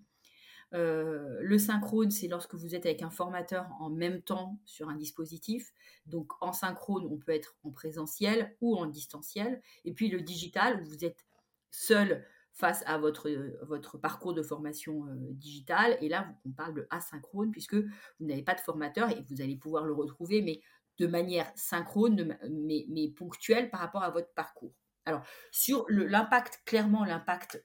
Euh, 0.75 1.39
le 1.41 1.57
synchrone, 1.57 2.11
c'est 2.11 2.27
lorsque 2.27 2.53
vous 2.53 2.75
êtes 2.75 2.85
avec 2.85 3.01
un 3.01 3.09
formateur 3.09 3.67
en 3.79 3.89
même 3.89 4.21
temps 4.21 4.59
sur 4.65 4.89
un 4.89 4.95
dispositif. 4.95 5.73
Donc 6.05 6.33
en 6.41 6.51
synchrone, 6.51 7.07
on 7.09 7.17
peut 7.17 7.31
être 7.31 7.55
en 7.63 7.71
présentiel 7.71 8.55
ou 8.61 8.75
en 8.75 8.85
distanciel. 8.85 9.61
Et 9.85 9.93
puis 9.93 10.09
le 10.09 10.21
digital, 10.21 10.81
où 10.81 10.85
vous 10.85 11.05
êtes 11.05 11.25
seul 11.71 12.25
face 12.51 12.83
à 12.87 12.97
votre, 12.97 13.29
votre 13.63 13.97
parcours 13.97 14.33
de 14.33 14.41
formation 14.41 15.05
digitale. 15.31 15.97
Et 16.01 16.09
là, 16.09 16.33
on 16.45 16.51
parle 16.51 16.73
de 16.73 16.87
asynchrone 16.89 17.51
puisque 17.51 17.75
vous 17.75 18.25
n'avez 18.25 18.43
pas 18.43 18.55
de 18.55 18.61
formateur 18.61 19.09
et 19.09 19.25
vous 19.29 19.41
allez 19.41 19.57
pouvoir 19.57 19.85
le 19.85 19.93
retrouver, 19.93 20.41
mais 20.41 20.61
de 20.97 21.07
manière 21.07 21.51
synchrone, 21.55 22.37
mais 22.49 23.13
ponctuelle 23.15 23.69
par 23.69 23.81
rapport 23.81 24.03
à 24.03 24.09
votre 24.09 24.33
parcours. 24.33 24.73
Alors, 25.05 25.21
sur 25.51 25.85
l'impact, 25.89 26.61
clairement, 26.65 27.03
l'impact 27.05 27.63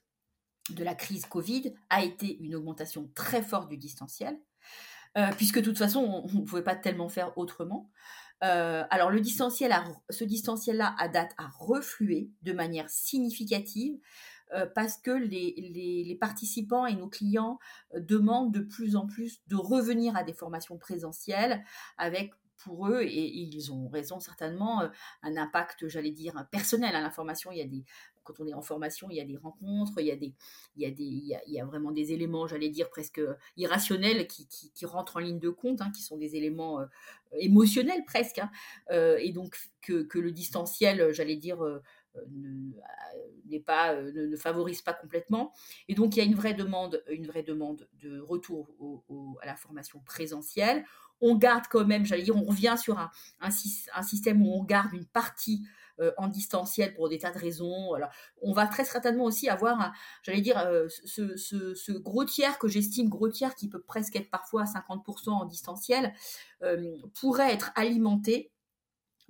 de 0.75 0.85
la 0.85 0.95
crise 0.95 1.27
Covid 1.27 1.75
a 1.91 2.03
été 2.03 2.39
une 2.39 2.55
augmentation 2.55 3.11
très 3.15 3.43
forte 3.43 3.69
du 3.69 3.77
distanciel, 3.77 4.39
puisque 5.37 5.59
de 5.59 5.65
toute 5.65 5.79
façon, 5.79 6.01
on 6.25 6.41
ne 6.41 6.45
pouvait 6.45 6.63
pas 6.63 6.77
tellement 6.77 7.09
faire 7.09 7.37
autrement. 7.37 7.91
alors, 8.41 9.11
le 9.11 9.21
distanciel 9.21 9.75
ce 10.09 10.25
distanciel-là, 10.25 10.95
à 10.99 11.09
date, 11.09 11.33
a 11.39 11.49
reflué 11.49 12.31
de 12.43 12.53
manière 12.53 12.89
significative. 12.89 13.99
parce 14.75 14.97
que 14.99 15.11
les, 15.11 15.55
les, 16.07 16.17
participants 16.17 16.87
et 16.87 16.95
nos 16.95 17.09
clients 17.09 17.59
demandent 17.95 18.53
de 18.53 18.61
plus 18.61 18.97
en 18.97 19.07
plus 19.07 19.41
de 19.47 19.57
revenir 19.57 20.17
à 20.17 20.25
des 20.25 20.33
formations 20.33 20.79
présentielles 20.79 21.65
avec 21.99 22.33
pour 22.65 22.89
eux, 22.89 23.03
et, 23.03 23.39
ils 23.39 23.73
ont 23.73 23.89
raison 23.89 24.21
certainement, 24.21 24.89
un 25.23 25.37
impact, 25.37 25.89
j'allais 25.89 26.11
dire, 26.11 26.47
personnel 26.51 26.95
à 26.95 27.01
l'information. 27.01 27.51
Il 27.51 27.59
y 27.59 27.63
a 27.63 27.67
des, 27.67 27.85
quand 28.33 28.45
on 28.45 28.47
est 28.47 28.55
en 28.55 28.63
formation, 28.63 29.09
il 29.11 29.17
y 29.17 29.21
a 29.21 29.25
des 29.25 29.37
rencontres, 29.37 29.95
il 29.99 30.07
y 30.07 30.11
a, 30.11 30.17
des, 30.17 30.35
il 30.77 30.83
y 30.83 30.87
a, 30.87 30.91
des, 30.91 31.05
il 31.05 31.53
y 31.53 31.61
a, 31.61 31.65
vraiment 31.65 31.93
des 31.93 32.13
éléments, 32.13 32.47
j'allais 32.47 32.69
dire, 32.69 32.89
presque 32.91 33.21
irrationnels 33.57 34.27
qui, 34.27 34.47
qui, 34.47 34.87
rentrent 34.87 35.17
en 35.17 35.21
ligne 35.21 35.39
de 35.39 35.51
compte, 35.51 35.81
hein, 35.81 35.91
qui 35.95 36.03
sont 36.03 36.17
des 36.17 36.37
éléments 36.37 36.81
émotionnels 37.33 38.05
presque. 38.07 38.39
Hein. 38.39 38.51
et 39.19 39.33
donc, 39.33 39.57
que, 39.83 40.03
que, 40.03 40.19
le 40.19 40.33
distanciel, 40.33 41.13
j'allais 41.13 41.37
dire, 41.37 41.59
ne, 42.31 43.59
pas, 43.59 44.01
ne, 44.01 44.37
favorise 44.37 44.83
pas 44.83 44.93
complètement. 44.93 45.53
Et 45.89 45.95
donc, 45.95 46.17
il 46.17 46.19
y 46.19 46.23
a 46.23 46.25
une 46.25 46.35
vraie 46.35 46.55
demande, 46.55 47.03
une 47.09 47.27
vraie 47.27 47.43
demande 47.43 47.89
de 48.03 48.21
retour 48.21 48.71
à 49.43 49.47
la 49.47 49.57
formation 49.57 50.01
présentielle 50.01 50.85
on 51.21 51.37
garde 51.37 51.65
quand 51.71 51.85
même, 51.85 52.05
j'allais 52.05 52.23
dire, 52.23 52.37
on 52.37 52.45
revient 52.45 52.77
sur 52.81 52.99
un, 52.99 53.11
un, 53.41 53.51
système 54.03 54.43
où 54.43 54.55
on 54.55 54.65
garde 54.65 54.93
une 54.93 55.07
partie 55.07 55.63
euh, 56.01 56.13
en 56.17 56.29
distanciel 56.29 56.95
pour 56.95 57.09
des 57.09 57.19
tas 57.19 57.31
de 57.31 57.39
raisons. 57.39 57.93
On 58.43 58.53
va 58.53 58.67
très 58.67 58.85
certainement 58.85 59.25
aussi 59.25 59.49
avoir, 59.49 59.93
j'allais 60.23 60.41
dire, 60.41 60.59
euh, 60.59 60.89
ce, 60.89 61.93
gros 61.99 62.25
tiers 62.25 62.59
que 62.59 62.69
j'estime 62.69 63.09
gros 63.09 63.29
tiers, 63.29 63.55
qui 63.55 63.69
peut 63.69 63.83
presque 63.83 64.17
être 64.17 64.31
parfois 64.31 64.63
à 64.63 64.65
50% 64.65 65.31
en 65.31 65.45
distanciel, 65.45 66.13
euh, 66.63 66.97
pourrait 67.21 67.53
être 67.53 67.73
alimenté 67.75 68.51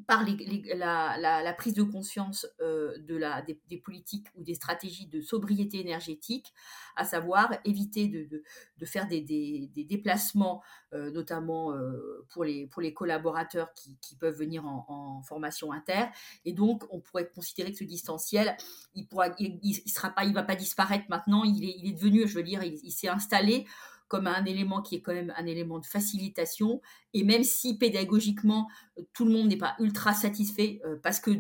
par 0.07 0.25
la, 0.25 1.55
prise 1.57 1.75
de 1.75 1.83
conscience 1.83 2.47
euh, 2.61 2.97
de 2.99 3.17
la, 3.17 3.43
des, 3.43 3.79
politiques 3.79 4.27
ou 4.37 4.45
des 4.45 4.55
stratégies 4.55 5.07
de 5.07 5.21
sobriété 5.21 5.81
énergétique, 5.81 6.53
à 6.97 7.05
savoir 7.05 7.53
éviter 7.65 8.09
de, 8.09 8.43
faire 8.85 9.07
des, 9.09 9.71
déplacements, 9.77 10.63
euh, 10.93 11.11
notamment 11.11 11.73
euh, 11.73 12.27
pour, 12.31 12.45
les, 12.45 12.67
pour 12.67 12.83
les 12.83 12.95
collaborateurs 12.95 13.73
qui, 13.75 14.17
peuvent 14.17 14.37
venir 14.37 14.67
en, 14.67 15.23
formation 15.23 15.73
inter. 15.73 16.07
Et 16.45 16.53
donc, 16.53 16.83
on 16.91 17.01
pourrait 17.01 17.29
considérer 17.29 17.73
que 17.73 17.79
ce 17.79 17.85
distanciel, 17.85 18.57
il 18.95 19.07
ne 19.13 19.49
il, 19.63 20.33
va 20.35 20.43
pas 20.43 20.57
disparaître 20.57 21.05
maintenant, 21.09 21.45
il 21.45 21.87
est 21.87 21.93
devenu, 21.93 22.27
je 22.27 22.35
veux 22.35 22.43
dire, 22.43 22.63
il 22.63 22.91
s'est 22.91 23.09
installé 23.09 23.67
comme 24.11 24.27
un 24.27 24.45
élément 24.45 24.83
qui 24.83 24.97
est 24.97 25.01
quand 25.01 25.15
même 25.15 25.33
un 25.37 25.47
élément 25.47 25.79
de 25.79 25.87
facilitation. 25.87 26.83
Et 27.15 27.23
même 27.23 27.45
si 27.45 27.79
pédagogiquement, 27.79 28.69
euh, 28.99 29.03
tout 29.15 29.25
le 29.25 29.33
monde 29.33 29.49
n'est 29.49 29.57
pas 29.57 29.77
ultra 29.79 30.13
satisfait 30.13 30.81
euh, 30.85 30.97
parce 31.03 31.21
que 31.21 31.31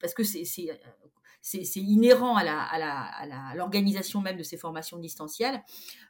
parce 0.00 0.14
que 0.14 0.22
c'est 0.22 0.44
c'est 1.44 1.80
inhérent 1.80 2.36
à 2.36 2.44
l'organisation 3.56 4.20
la, 4.20 4.28
à 4.28 4.30
la, 4.30 4.30
même 4.30 4.38
de 4.38 4.44
ces 4.44 4.56
formations 4.56 4.98
distancielles, 4.98 5.60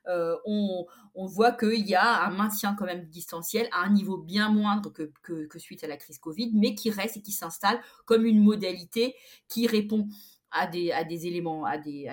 euh, 0.06 0.36
on, 0.44 0.84
on, 1.14 1.24
voit 1.24 1.52
qu'il 1.52 1.88
y 1.88 1.94
a 1.94 2.26
un 2.26 2.30
maintien 2.30 2.74
quand 2.78 2.84
même 2.84 3.06
distanciel 3.06 3.66
à 3.72 3.84
un 3.84 3.90
niveau 3.90 4.18
bien 4.18 4.50
moindre 4.50 4.90
que, 4.90 5.10
que 5.22 5.58
suite 5.58 5.84
à 5.84 5.86
la 5.86 5.96
crise 5.96 6.18
Covid, 6.18 6.50
mais 6.52 6.74
qui 6.74 6.90
reste 6.90 7.16
et 7.16 7.22
qui 7.22 7.32
s'installe 7.32 7.80
comme 8.04 8.26
une 8.26 8.42
modalité 8.42 9.14
qui 9.48 9.66
répond 9.66 10.06
à 10.52 10.66
des, 10.66 11.26
éléments, 11.26 11.64
à, 11.64 11.78
des, 11.78 12.06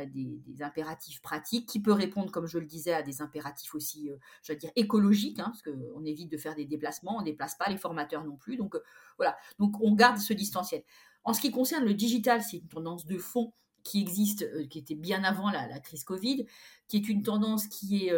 impératifs 0.62 1.22
pratiques, 1.22 1.68
qui 1.68 1.82
peut 1.82 1.92
répondre, 1.92 2.32
comme 2.32 2.48
je 2.48 2.58
le 2.58 2.66
disais, 2.66 2.94
à 2.94 3.02
des 3.02 3.22
impératifs 3.22 3.76
aussi, 3.76 4.10
euh, 4.10 4.16
je 4.44 4.54
veux 4.54 4.58
dire, 4.58 4.72
écologiques, 4.78 5.40
hein, 5.40 5.52
parce 5.52 5.62
qu'on 5.62 6.06
évite 6.06 6.32
de 6.32 6.38
faire 6.38 6.56
des 6.56 6.66
déplacements, 6.66 7.18
on 7.18 7.20
ne 7.20 7.26
déplace 7.26 7.56
pas 7.56 7.70
les 7.70 7.78
formateurs 7.78 8.24
non 8.24 8.38
plus. 8.38 8.56
Donc 8.56 8.76
euh, 8.76 8.84
voilà, 9.18 9.38
donc 9.60 9.76
on 9.82 9.94
garde 9.94 10.18
ce 10.18 10.34
distanciel. 10.34 10.84
En 11.26 11.34
ce 11.34 11.42
qui 11.42 11.52
concerne 11.52 11.84
le 11.84 11.94
digital, 11.94 12.42
c'est 12.42 12.58
une 12.58 12.68
tendance 12.68 13.06
de 13.06 13.18
fond 13.18 13.52
qui 13.84 14.00
existe, 14.02 14.44
euh, 14.44 14.66
qui 14.68 14.80
était 14.80 14.96
bien 14.96 15.24
avant 15.26 15.50
la, 15.50 15.80
crise 15.80 16.06
Covid, 16.06 16.46
qui 16.88 16.98
est 16.98 17.10
une 17.10 17.24
tendance 17.24 17.68
qui 17.68 18.08
est 18.08 18.14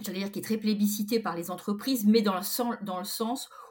j'allais 0.00 0.18
dire, 0.18 0.30
qui 0.30 0.40
est 0.40 0.42
très 0.42 0.58
plébiscitée 0.58 1.20
par 1.20 1.36
les 1.36 1.50
entreprises, 1.50 2.04
mais 2.06 2.22
dans 2.22 2.36
le 2.36 2.42
sens, 2.42 2.76
dans 2.82 3.02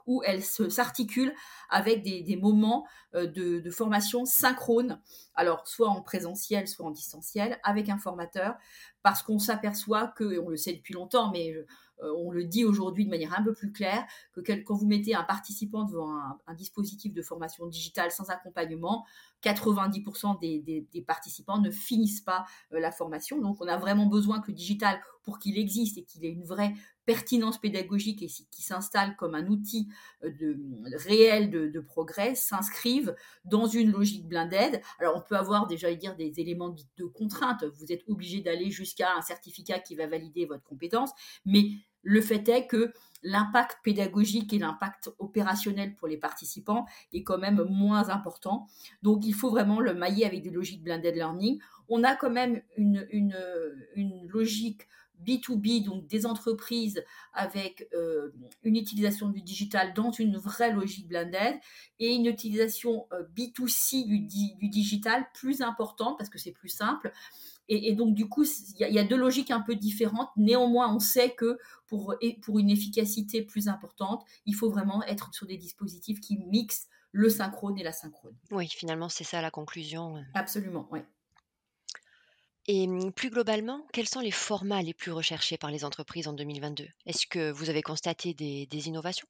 où 0.08 0.22
elle 0.24 0.44
s'articule 0.44 1.34
avec 1.70 2.04
des, 2.04 2.38
moments 2.40 2.86
euh, 3.16 3.26
de, 3.26 3.70
formation 3.72 4.26
synchrone, 4.26 5.02
alors 5.34 5.68
soit 5.68 5.90
en 5.90 6.02
présentiel, 6.02 6.68
soit 6.68 6.86
en 6.86 6.92
distanciel, 6.92 7.60
avec 7.64 7.90
un 7.90 7.98
formateur, 7.98 8.56
parce 9.02 9.24
qu'on 9.24 9.40
s'aperçoit 9.40 10.08
que, 10.08 10.34
et 10.34 10.40
on 10.40 10.50
le 10.50 10.58
sait 10.58 10.74
depuis 10.74 10.94
longtemps, 10.94 11.32
mais 11.32 11.54
on 12.02 12.32
le 12.32 12.44
dit 12.44 12.66
aujourd'hui 12.66 13.06
de 13.06 13.10
manière 13.10 13.38
un 13.38 13.44
peu 13.44 13.54
plus 13.54 13.72
claire, 13.72 14.06
que 14.34 14.52
quand 14.64 14.76
vous 14.76 14.88
mettez 14.88 15.16
un 15.16 15.24
participant 15.24 15.84
devant 15.84 16.10
un, 16.48 16.54
dispositif 16.54 17.14
de 17.14 17.22
formation 17.22 17.66
digitale 17.68 18.12
sans 18.12 18.30
accompagnement, 18.30 19.06
90% 19.44 20.40
des, 20.40 21.02
participants 21.06 21.60
ne 21.60 21.72
finissent 21.72 22.22
pas 22.22 22.46
euh, 22.74 22.80
la 22.80 22.92
formation. 22.92 23.40
Donc 23.40 23.58
on 23.62 23.68
a 23.68 23.78
vraiment 23.78 24.08
besoin 24.08 24.42
que 24.42 24.48
le 24.48 24.56
digital, 24.56 25.00
pour 25.24 25.40
qu'il 25.40 25.58
existe 25.58 25.98
et 25.98 26.04
qu'il 26.04 26.26
ait 26.26 26.32
une 26.32 26.46
vraie 26.46 26.74
pertinence 27.06 27.60
pédagogique 27.60 28.24
et 28.24 28.28
qui 28.28 28.62
s'installe 28.62 29.16
comme 29.16 29.36
un 29.36 29.48
outil 29.48 29.88
euh, 30.24 30.32
de, 30.32 30.58
réel 30.98 31.50
de, 31.50 31.80
progrès 31.80 32.36
s'inscrive 32.36 33.16
dans 33.44 33.68
une 33.68 33.92
logique 33.92 34.28
blinded. 34.28 34.82
Alors 35.00 35.16
on 35.16 35.22
peut 35.22 35.36
avoir 35.36 35.68
déjà 35.68 35.94
dire 35.94 36.16
des 36.16 36.40
éléments 36.40 36.76
de, 36.98 37.06
contrainte. 37.06 37.64
Vous 37.64 37.92
êtes 37.92 38.04
obligé 38.08 38.42
d'aller 38.42 38.72
jusqu'à 38.72 39.16
un 39.16 39.22
certificat 39.22 39.80
qui 39.80 39.96
va 39.96 40.08
valider 40.08 40.46
votre 40.46 40.64
compétence, 40.64 41.12
mais 41.46 41.70
le 42.02 42.22
fait 42.22 42.48
est 42.50 42.68
que 42.68 42.94
l'impact 43.24 43.80
pédagogique 43.84 44.54
et 44.54 44.60
l'impact 44.60 45.12
opérationnel 45.18 45.96
pour 45.96 46.08
les 46.08 46.18
participants 46.18 46.86
est 47.14 47.24
quand 47.24 47.40
même 47.40 47.64
moins 47.64 48.10
important. 48.10 48.68
Donc 49.02 49.26
il 49.26 49.34
faut 49.34 49.50
vraiment 49.50 49.80
le 49.80 49.94
mailler 49.94 50.26
avec 50.26 50.44
des 50.44 50.52
logiques 50.52 50.84
blended 50.84 51.16
learning. 51.16 51.60
On 51.90 52.04
a 52.04 52.16
quand 52.16 52.30
même 52.30 52.62
une, 52.78 53.08
une 53.12 54.28
logique 54.28 54.88
B2B, 55.24 55.84
donc 55.84 56.08
des 56.08 56.26
entreprises 56.26 57.04
avec 57.34 57.88
euh, 57.94 58.34
une 58.64 58.76
utilisation 58.76 59.30
du 59.30 59.42
digital 59.42 59.94
dans 59.94 60.12
une 60.12 60.38
vraie 60.38 60.74
logique 60.74 61.08
blended 61.08 61.56
et 62.00 62.14
une 62.14 62.26
utilisation 62.26 63.08
euh, 63.14 63.24
B2C 63.36 64.06
du, 64.06 64.20
du, 64.20 64.70
digital 64.70 65.26
plus 65.34 65.62
importante 65.62 66.18
parce 66.18 66.30
que 66.30 66.40
c'est 66.40 66.52
plus 66.52 66.70
simple. 66.70 67.12
Et, 67.68 67.94
donc, 67.94 68.14
du 68.14 68.30
coup, 68.30 68.46
il 68.80 68.94
y, 68.94 69.00
a 69.00 69.04
deux 69.04 69.18
logiques 69.18 69.50
un 69.50 69.62
peu 69.62 69.76
différentes. 69.76 70.30
Néanmoins, 70.38 70.94
on 70.94 71.00
sait 71.00 71.32
que 71.32 71.58
pour, 71.88 72.14
pour 72.44 72.60
une 72.60 72.70
efficacité 72.70 73.42
plus 73.42 73.68
importante, 73.68 74.24
il 74.46 74.54
faut 74.54 74.70
vraiment 74.70 75.02
être 75.06 75.34
sur 75.34 75.48
des 75.48 75.58
dispositifs 75.58 76.20
qui 76.20 76.38
mixent 76.38 76.88
le 77.12 77.30
synchrone 77.30 77.80
et 77.80 77.84
la 77.84 77.92
synchrone. 77.92 78.36
Oui, 78.52 78.68
finalement, 78.68 79.10
c'est 79.10 79.24
ça 79.24 79.42
la 79.42 79.50
conclusion. 79.50 80.24
Absolument, 80.36 80.88
oui. 80.92 81.00
Et 82.68 82.88
mmh, 82.88 83.12
plus 83.12 83.30
globalement, 83.30 83.86
quels 83.94 84.08
sont 84.08 84.22
les 84.22 84.32
formats 84.32 84.82
les 84.82 84.94
plus 84.94 85.12
recherchés 85.12 85.58
par 85.58 85.72
les 85.72 85.86
entreprises 85.86 86.28
en 86.28 86.34
2022 86.34 86.88
Est-ce 87.06 87.28
que 87.28 87.52
vous 87.52 87.70
avez 87.70 87.82
constaté 87.82 88.34
des, 88.34 88.88
innovations? 88.88 89.28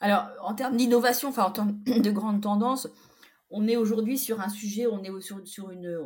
Alors, 0.00 0.28
en 0.42 0.54
termes 0.54 0.76
d'innovation, 0.76 1.30
enfin 1.30 1.44
en 1.44 1.50
termes 1.50 1.82
de 1.84 2.10
grandes 2.10 2.42
tendances, 2.42 2.88
on 3.50 3.66
est 3.66 3.76
aujourd'hui 3.76 4.18
sur 4.18 4.40
un 4.40 4.48
sujet, 4.48 4.86
on 4.86 5.02
est 5.02 5.20
sur, 5.20 5.70
une, 5.70 5.98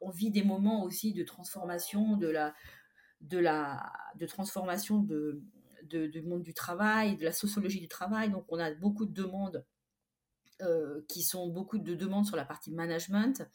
on, 0.00 0.10
vit 0.10 0.30
des 0.30 0.42
moments 0.42 0.82
aussi 0.84 1.14
de 1.14 1.22
transformation 1.22 2.16
de 2.16 2.28
la, 2.28 2.52
de 3.20 3.38
la, 3.38 3.90
de 4.16 4.26
transformation 4.26 4.98
de, 4.98 5.42
du 5.84 6.22
monde 6.22 6.42
du 6.42 6.52
travail, 6.52 7.16
de 7.16 7.24
la 7.24 7.32
sociologie 7.32 7.80
du 7.80 7.88
travail. 7.88 8.30
Donc, 8.30 8.44
on 8.48 8.58
a 8.58 8.74
beaucoup 8.74 9.06
de 9.06 9.14
demandes 9.14 9.64
euh, 10.60 11.00
qui 11.08 11.22
sont 11.22 11.48
beaucoup 11.48 11.78
de 11.78 11.94
demandes 11.94 12.26
sur 12.26 12.36
la 12.36 12.44
partie 12.44 12.72
management. 12.72 13.48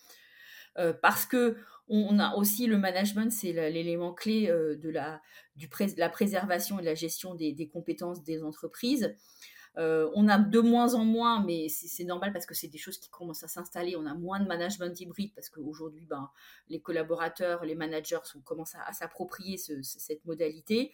Euh, 0.77 0.93
parce 0.93 1.25
que 1.25 1.57
on 1.89 2.17
a 2.17 2.35
aussi 2.35 2.65
le 2.65 2.77
management, 2.77 3.31
c'est 3.31 3.51
l'élément 3.51 4.13
clé 4.13 4.49
euh, 4.49 4.77
de 4.77 4.89
la, 4.89 5.21
du 5.57 5.69
la 5.97 6.09
préservation 6.09 6.79
et 6.79 6.81
de 6.81 6.87
la 6.87 6.95
gestion 6.95 7.35
des, 7.35 7.69
compétences 7.71 8.23
des 8.23 8.41
entreprises. 8.41 9.15
Euh, 9.77 10.09
on 10.13 10.29
a 10.29 10.37
de 10.37 10.59
moins 10.59 10.93
en 10.93 11.03
moins, 11.03 11.43
mais 11.43 11.67
c'est 11.67 12.03
normal 12.05 12.31
parce 12.31 12.45
que 12.45 12.53
c'est 12.53 12.67
des 12.67 12.77
choses 12.77 12.99
qui 12.99 13.09
commencent 13.09 13.43
à 13.43 13.47
s'installer. 13.47 13.95
On 13.97 14.05
a 14.05 14.13
moins 14.13 14.39
de 14.39 14.47
management 14.47 14.97
hybride 14.99 15.33
parce 15.35 15.49
qu'aujourd'hui, 15.49 16.05
ben, 16.05 16.29
les 16.69 16.79
collaborateurs, 16.79 17.65
les 17.65 17.75
managers 17.75 18.19
sont, 18.23 18.39
commencent 18.41 18.75
à, 18.75 18.93
s'approprier 18.93 19.57
cette 19.57 20.23
modalité. 20.25 20.93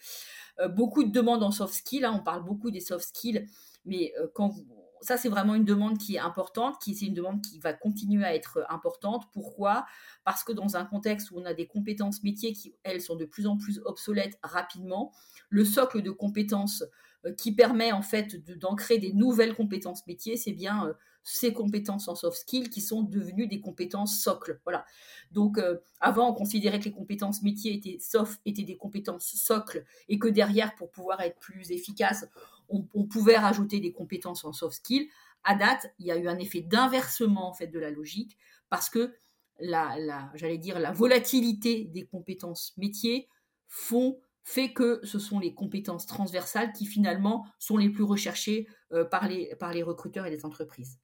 Beaucoup 0.70 1.04
de 1.04 1.12
demandes 1.12 1.44
en 1.44 1.52
soft 1.52 1.74
skills. 1.74 2.06
Hein, 2.06 2.16
on 2.20 2.24
parle 2.24 2.44
beaucoup 2.44 2.72
des 2.72 2.80
soft 2.80 3.06
skills, 3.10 3.46
mais 3.86 4.14
quand 4.34 4.48
vous, 4.48 4.66
ça, 5.02 5.18
c'est 5.18 5.30
vraiment 5.30 5.56
une 5.56 5.66
demande 5.66 5.98
qui 5.98 6.16
est 6.16 6.20
importante, 6.20 6.80
qui 6.82 6.92
une 7.06 7.14
demande 7.14 7.42
qui 7.42 7.60
va 7.60 7.74
continuer 7.74 8.26
à 8.26 8.36
être 8.36 8.66
importante. 8.70 9.26
Pourquoi? 9.32 9.86
Parce 10.24 10.44
que 10.44 10.52
dans 10.52 10.76
un 10.76 10.86
contexte 10.86 11.32
où 11.32 11.40
on 11.40 11.46
a 11.46 11.54
des 11.54 11.68
compétences 11.68 12.24
métiers 12.24 12.54
qui, 12.54 12.76
elles, 12.84 13.02
sont 13.02 13.16
de 13.16 13.26
plus 13.26 13.48
en 13.48 13.58
plus 13.58 13.80
obsolètes 13.86 14.38
rapidement, 14.44 15.14
le 15.50 15.66
socle 15.66 16.02
de 16.02 16.12
compétences 16.12 16.84
euh, 17.26 17.34
qui 17.34 17.54
permet 17.54 17.92
en 17.92 18.02
fait 18.02 18.36
d'ancrer 18.58 18.98
des 18.98 19.14
nouvelles 19.14 19.56
compétences 19.56 20.06
métiers, 20.08 20.38
c'est 20.38 20.54
bien 20.54 20.88
euh, 20.88 20.94
ces 21.24 21.54
compétences 21.54 22.08
en 22.08 22.16
soft 22.16 22.38
skills 22.38 22.70
qui 22.70 22.82
sont 22.82 23.04
devenues 23.04 23.48
des 23.48 23.60
compétences 23.60 24.20
socles. 24.20 24.60
Voilà. 24.64 24.86
Donc 25.32 25.58
euh, 25.58 25.78
avant, 26.00 26.30
on 26.30 26.34
considérait 26.34 26.80
que 26.80 26.86
les 26.86 26.92
compétences 26.92 27.44
métiers 27.44 27.74
étaient 27.74 27.98
soft, 28.00 28.40
étaient 28.46 28.64
des 28.64 28.78
compétences 28.78 29.28
socles 29.36 29.86
et 30.08 30.18
que 30.18 30.28
derrière, 30.28 30.76
pour 30.76 30.92
pouvoir 30.92 31.20
être 31.22 31.38
plus 31.40 31.72
efficace, 31.72 32.26
on, 32.70 33.04
pouvait 33.06 33.38
rajouter 33.38 33.80
des 33.80 33.92
compétences 33.92 34.46
en 34.46 34.54
soft 34.54 34.78
skills. 34.78 35.10
À 35.44 35.56
date, 35.56 35.94
il 36.00 36.06
y 36.06 36.12
a 36.12 36.18
eu 36.18 36.28
un 36.28 36.38
effet 36.38 36.62
d'inversement 36.62 37.50
en 37.50 37.54
fait 37.54 37.68
de 37.68 37.80
la 37.80 37.90
logique 37.90 38.38
parce 38.70 38.90
que 38.90 39.14
la, 39.60 39.98
la 39.98 40.32
j'allais 40.36 40.58
dire 40.58 40.80
la 40.80 40.92
volatilité 40.92 41.86
des 41.86 42.06
compétences 42.06 42.74
métiers 42.78 43.28
font 43.68 44.20
fait 44.50 44.74
que 44.74 45.00
ce 45.04 45.20
sont 45.20 45.40
les 45.40 45.54
compétences 45.54 46.08
transversales 46.08 46.74
qui 46.74 46.88
finalement 46.88 47.46
sont 47.60 47.78
les 47.78 47.90
plus 47.90 48.04
recherchées 48.04 48.68
euh, 48.92 49.06
par, 49.06 49.28
les, 49.28 49.84
recruteurs 49.84 50.26
et 50.26 50.32
les 50.32 50.44
entreprises. 50.44 51.00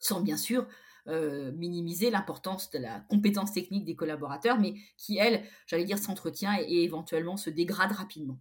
Sans 0.00 0.20
bien 0.20 0.36
sûr 0.36 0.66
euh, 1.06 1.52
minimiser 1.52 2.10
l'importance 2.10 2.70
de 2.70 2.78
la 2.78 3.00
compétence 3.08 3.52
technique 3.52 3.84
des 3.84 3.94
collaborateurs, 3.94 4.58
mais 4.58 4.74
qui, 4.96 5.16
elle, 5.18 5.44
j'allais 5.68 5.84
dire, 5.84 5.98
s'entretient 5.98 6.58
et, 6.60 6.82
éventuellement 6.82 7.36
se 7.36 7.50
dégrade 7.50 7.92
rapidement. 7.92 8.40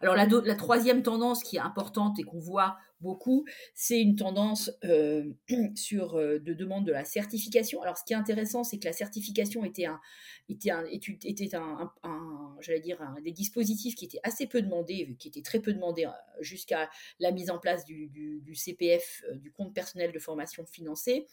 Alors 0.00 0.14
la, 0.14 0.54
troisième 0.54 1.02
tendance 1.02 1.42
qui 1.42 1.56
est 1.56 1.60
importante 1.60 2.18
et 2.18 2.22
qu'on 2.22 2.38
voit 2.38 2.76
beaucoup, 3.00 3.44
c'est 3.74 4.00
une 4.00 4.16
tendance 4.16 4.70
euh, 4.84 5.24
sur 5.74 6.16
euh, 6.16 6.38
de 6.38 6.54
demande 6.54 6.86
de 6.86 6.92
la 6.92 7.04
certification. 7.04 7.82
Alors, 7.82 7.98
ce 7.98 8.04
qui 8.04 8.12
est 8.12 8.16
intéressant, 8.16 8.64
c'est 8.64 8.78
que 8.78 8.86
la 8.86 8.92
certification 8.92 9.64
était 9.64 9.86
un, 9.86 10.00
était 10.48 10.70
un, 10.70 10.84
était 10.86 11.54
un, 11.54 11.92
dire, 12.82 13.02
un, 13.02 13.20
des 13.20 13.32
dispositifs 13.32 13.94
qui 13.94 14.06
étaient 14.06 14.20
assez 14.22 14.46
peu 14.46 14.62
demandés, 14.62 15.14
qui 15.18 15.28
étaient 15.28 15.42
très 15.42 15.60
peu 15.60 15.72
demandés 15.72 16.06
euh, 16.06 16.10
jusqu'à 16.40 16.88
la 17.20 17.32
mise 17.32 17.50
en 17.50 17.58
place 17.58 17.84
du, 17.84 18.42
CPF, 18.54 19.24
du 19.34 19.52
compte 19.52 19.74
personnel 19.74 20.12
de 20.12 20.18
formation 20.18 20.64
financé. 20.64 21.26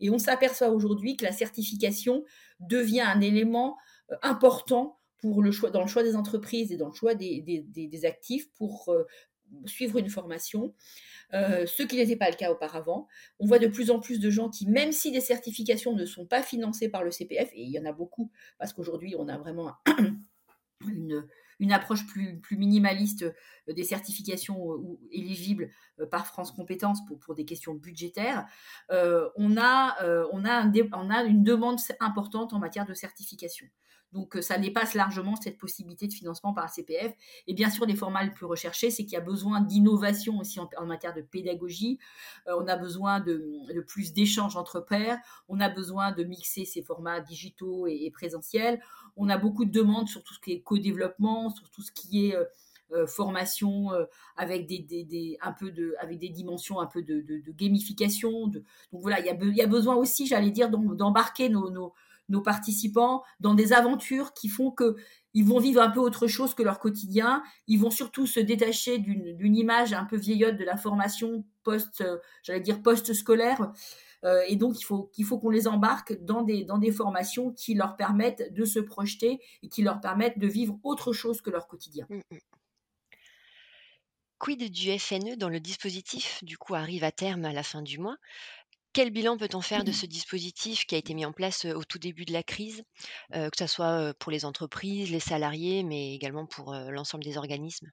Et 0.00 0.10
on 0.10 0.18
s'aperçoit 0.18 0.70
aujourd'hui 0.70 1.16
que 1.16 1.24
la 1.24 1.32
certification 1.32 2.24
devient 2.60 3.02
un 3.02 3.20
élément 3.20 3.76
important 4.22 4.98
pour 5.24 5.42
le 5.42 5.50
choix, 5.52 5.70
dans 5.70 5.80
le 5.80 5.86
choix 5.86 6.02
des 6.02 6.16
entreprises 6.16 6.70
et 6.70 6.76
dans 6.76 6.88
le 6.88 6.94
choix 6.94 7.14
des, 7.14 7.40
des, 7.40 7.62
des 7.62 8.04
actifs 8.04 8.52
pour 8.52 8.94
suivre 9.64 9.98
une 9.98 10.10
formation, 10.10 10.74
euh, 11.32 11.64
ce 11.66 11.82
qui 11.82 11.96
n'était 11.96 12.16
pas 12.16 12.28
le 12.28 12.36
cas 12.36 12.50
auparavant. 12.50 13.08
On 13.38 13.46
voit 13.46 13.58
de 13.58 13.66
plus 13.66 13.90
en 13.90 14.00
plus 14.00 14.20
de 14.20 14.28
gens 14.28 14.50
qui, 14.50 14.66
même 14.66 14.92
si 14.92 15.12
des 15.12 15.20
certifications 15.20 15.94
ne 15.94 16.04
sont 16.04 16.26
pas 16.26 16.42
financées 16.42 16.90
par 16.90 17.04
le 17.04 17.10
CPF, 17.10 17.50
et 17.54 17.62
il 17.62 17.70
y 17.70 17.78
en 17.78 17.86
a 17.86 17.92
beaucoup, 17.92 18.30
parce 18.58 18.74
qu'aujourd'hui 18.74 19.14
on 19.18 19.28
a 19.28 19.38
vraiment 19.38 19.72
une, 20.86 21.26
une 21.60 21.72
approche 21.72 22.06
plus, 22.06 22.38
plus, 22.40 22.56
minimaliste 22.56 23.22
euh, 23.22 23.32
des 23.68 23.84
certifications 23.84 24.72
euh, 24.72 24.98
éligibles 25.10 25.70
par 26.10 26.26
France 26.26 26.52
Compétences 26.52 27.04
pour, 27.06 27.18
pour 27.18 27.34
des 27.34 27.44
questions 27.44 27.74
budgétaires, 27.74 28.46
on, 28.90 29.56
a, 29.56 29.96
on, 30.32 30.44
a 30.44 30.66
on 30.92 31.10
a 31.10 31.24
une 31.24 31.42
demande 31.42 31.78
importante 32.00 32.52
en 32.52 32.58
matière 32.58 32.86
de 32.86 32.94
certification. 32.94 33.66
Donc, 34.14 34.36
euh, 34.36 34.42
ça 34.42 34.58
dépasse 34.58 34.94
largement 34.94 35.34
cette 35.34 35.58
possibilité 35.58 36.06
de 36.06 36.12
financement 36.12 36.54
par 36.54 36.64
le 36.64 36.70
CPF. 36.70 37.12
Et 37.48 37.52
bien 37.52 37.68
sûr, 37.68 37.84
les 37.84 37.96
formats 37.96 38.22
les 38.22 38.30
plus 38.30 38.46
recherchés, 38.46 38.90
c'est 38.90 39.02
qu'il 39.02 39.14
y 39.14 39.16
a 39.16 39.20
besoin 39.20 39.60
d'innovation 39.60 40.38
aussi 40.38 40.60
en, 40.60 40.86
matière 40.86 41.14
de 41.14 41.20
pédagogie. 41.20 41.98
Euh, 42.46 42.56
on 42.60 42.68
a 42.68 42.76
besoin 42.76 43.18
de, 43.18 43.60
plus 43.88 44.12
d'échanges 44.12 44.56
entre 44.56 44.78
pairs. 44.78 45.18
On 45.48 45.58
a 45.58 45.68
besoin 45.68 46.12
de 46.12 46.22
mixer 46.22 46.64
ces 46.64 46.80
formats 46.80 47.20
digitaux 47.20 47.88
et, 47.88 48.08
présentiels. 48.12 48.80
On 49.16 49.28
a 49.28 49.36
beaucoup 49.36 49.64
de 49.64 49.72
demandes 49.72 50.08
sur 50.08 50.22
tout 50.22 50.34
ce 50.34 50.38
qui 50.38 50.52
est 50.52 50.62
co-développement, 50.62 51.50
sur 51.50 51.68
tout 51.70 51.82
ce 51.82 51.90
qui 51.90 52.28
est 52.28 52.36
euh, 52.36 52.44
formation 53.06 53.90
avec 54.36 54.66
des, 54.66 55.38
un 55.42 55.52
peu 55.52 55.70
de 55.70 55.94
avec 56.00 56.18
des 56.18 56.28
dimensions 56.28 56.80
un 56.80 56.86
peu 56.86 57.02
de, 57.02 57.24
gamification 57.50 58.48
donc 58.48 58.62
voilà 58.92 59.20
il 59.20 59.26
y 59.26 59.30
a, 59.30 59.34
y 59.34 59.62
a 59.62 59.66
besoin 59.66 59.94
aussi 59.96 60.26
j'allais 60.26 60.50
dire 60.50 60.70
d'embarquer 60.70 61.48
nos, 61.48 61.70
nos, 62.28 62.40
participants 62.42 63.22
dans 63.40 63.54
des 63.54 63.72
aventures 63.72 64.32
qui 64.32 64.48
font 64.48 64.70
que 64.70 64.96
ils 65.34 65.44
vont 65.44 65.58
vivre 65.58 65.82
un 65.82 65.90
peu 65.90 66.00
autre 66.00 66.26
chose 66.28 66.54
que 66.54 66.62
leur 66.62 66.78
quotidien. 66.78 67.42
Ils 67.66 67.80
vont 67.80 67.90
surtout 67.90 68.26
se 68.26 68.40
détacher 68.40 68.98
d'une 68.98 69.56
image 69.56 69.92
un 69.92 70.04
peu 70.04 70.16
vieillotte 70.16 70.56
de 70.56 70.64
la 70.64 70.76
formation 70.76 71.44
post, 71.64 72.00
euh, 72.00 72.18
j'allais 72.42 72.60
dire 72.60 72.82
post-scolaire. 72.82 73.72
Euh, 74.24 74.42
et 74.48 74.56
donc, 74.56 74.80
il 74.80 74.84
faut 74.84 75.10
qu'il 75.12 75.24
faut 75.24 75.38
qu'on 75.38 75.50
les 75.50 75.68
embarque 75.68 76.18
dans 76.24 76.42
des, 76.42 76.64
dans 76.64 76.78
des 76.78 76.92
formations 76.92 77.52
qui 77.52 77.74
leur 77.74 77.96
permettent 77.96 78.54
de 78.54 78.64
se 78.64 78.78
projeter 78.78 79.40
et 79.62 79.68
qui 79.68 79.82
leur 79.82 80.00
permettent 80.00 80.38
de 80.38 80.46
vivre 80.46 80.78
autre 80.82 81.12
chose 81.12 81.42
que 81.42 81.50
leur 81.50 81.66
quotidien. 81.66 82.06
Mmh, 82.08 82.16
mmh. 82.30 82.38
Quid 84.44 84.70
du 84.70 84.98
FNE 84.98 85.36
dans 85.36 85.48
le 85.48 85.58
dispositif, 85.58 86.44
du 86.44 86.58
coup, 86.58 86.74
arrive 86.74 87.02
à 87.02 87.10
terme 87.10 87.46
à 87.46 87.54
la 87.54 87.62
fin 87.62 87.80
du 87.80 87.98
mois? 87.98 88.18
Quel 88.92 89.08
bilan 89.08 89.38
peut-on 89.38 89.62
faire 89.62 89.84
de 89.84 89.90
ce 89.90 90.04
dispositif 90.04 90.84
qui 90.84 90.94
a 90.94 90.98
été 90.98 91.14
mis 91.14 91.24
en 91.24 91.32
place 91.32 91.64
au 91.64 91.82
tout 91.82 91.98
début 91.98 92.26
de 92.26 92.34
la 92.34 92.42
crise, 92.42 92.84
que 93.32 93.56
ce 93.58 93.66
soit 93.66 94.12
pour 94.18 94.30
les 94.30 94.44
entreprises, 94.44 95.10
les 95.10 95.18
salariés, 95.18 95.82
mais 95.82 96.14
également 96.14 96.44
pour 96.44 96.74
l'ensemble 96.74 97.24
des 97.24 97.38
organismes? 97.38 97.90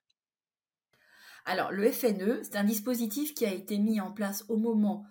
Alors, 1.46 1.72
le 1.72 1.90
FNE, 1.90 2.42
c'est 2.42 2.56
un 2.56 2.64
dispositif 2.64 3.32
qui 3.32 3.46
a 3.46 3.50
été 3.54 3.78
mis 3.78 4.02
en 4.02 4.12
place 4.12 4.44
au 4.50 4.58
moment 4.58 5.06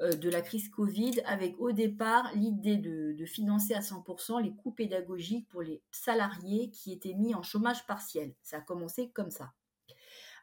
de 0.00 0.28
la 0.28 0.40
crise 0.40 0.68
Covid, 0.70 1.20
avec 1.24 1.54
au 1.60 1.70
départ 1.70 2.32
l'idée 2.34 2.78
de, 2.78 3.12
de, 3.12 3.26
financer 3.26 3.74
à 3.74 3.80
100% 3.80 4.42
les 4.42 4.56
coûts 4.56 4.72
pédagogiques 4.72 5.48
pour 5.50 5.62
les 5.62 5.84
salariés 5.92 6.68
qui 6.70 6.92
étaient 6.92 7.14
mis 7.14 7.32
en 7.36 7.44
chômage 7.44 7.86
partiel. 7.86 8.34
Ça 8.42 8.56
a 8.56 8.60
commencé 8.60 9.12
comme 9.14 9.30
ça. 9.30 9.52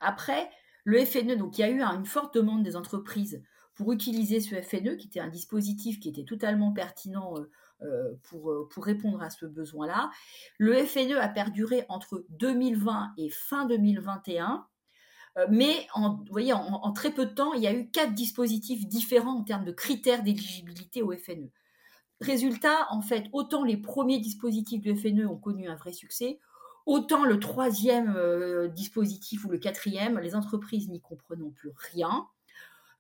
Après, 0.02 0.50
le 0.84 1.04
FNE, 1.04 1.36
donc 1.36 1.58
il 1.58 1.62
y 1.62 1.64
a 1.64 1.70
eu 1.70 1.82
une 1.82 2.06
forte 2.06 2.34
demande 2.36 2.64
des 2.64 2.76
entreprises 2.76 3.44
pour 3.78 3.92
utiliser 3.92 4.40
ce 4.40 4.56
FNE, 4.56 4.98
qui 4.98 5.08
était 5.08 5.20
un 5.20 5.28
dispositif 5.28 6.00
qui 6.00 6.10
était 6.10 6.24
totalement 6.24 6.74
pertinent 6.74 7.36
euh, 7.38 7.50
euh, 7.84 8.14
pour, 8.24 8.50
euh, 8.52 8.68
pour 8.72 8.84
répondre 8.84 9.22
à 9.22 9.30
ce 9.30 9.46
besoin-là. 9.46 10.10
Le 10.58 10.84
FNE 10.84 11.18
a 11.18 11.30
perduré 11.30 11.86
entre 11.88 12.26
2020 12.30 13.14
et 13.18 13.30
fin 13.30 13.66
2021. 13.66 14.66
Mais 15.50 15.86
en, 15.94 16.16
vous 16.16 16.26
voyez, 16.32 16.52
en, 16.52 16.92
très 16.94 17.12
peu 17.12 17.28
de 17.28 17.32
temps, 17.32 17.54
il 17.54 17.62
y 17.62 17.68
a 17.68 17.74
eu 17.74 17.92
quatre 17.92 18.16
dispositifs 18.16 18.88
différents 18.88 19.38
en 19.38 19.44
termes 19.44 19.66
de 19.66 19.72
critères 19.72 20.24
d'éligibilité 20.24 21.04
au 21.04 21.12
FNE. 21.16 21.52
Résultat, 22.22 22.88
en 22.90 23.02
fait, 23.02 23.26
autant 23.34 23.64
les 23.64 23.78
premiers 23.78 24.18
dispositifs 24.18 24.82
du 24.82 24.96
FNE 24.96 25.28
ont 25.28 25.38
connu 25.38 25.68
un 25.68 25.76
vrai 25.76 25.94
succès, 25.94 26.40
autant 26.88 27.24
le 27.24 27.40
troisième 27.40 28.18
dispositif 28.74 29.46
ou 29.46 29.50
le 29.50 29.60
quatrième, 29.60 30.18
les 30.18 30.34
entreprises 30.34 30.90
n'y 30.90 31.00
comprenant 31.00 31.52
plus 31.52 31.72
rien. 31.76 32.28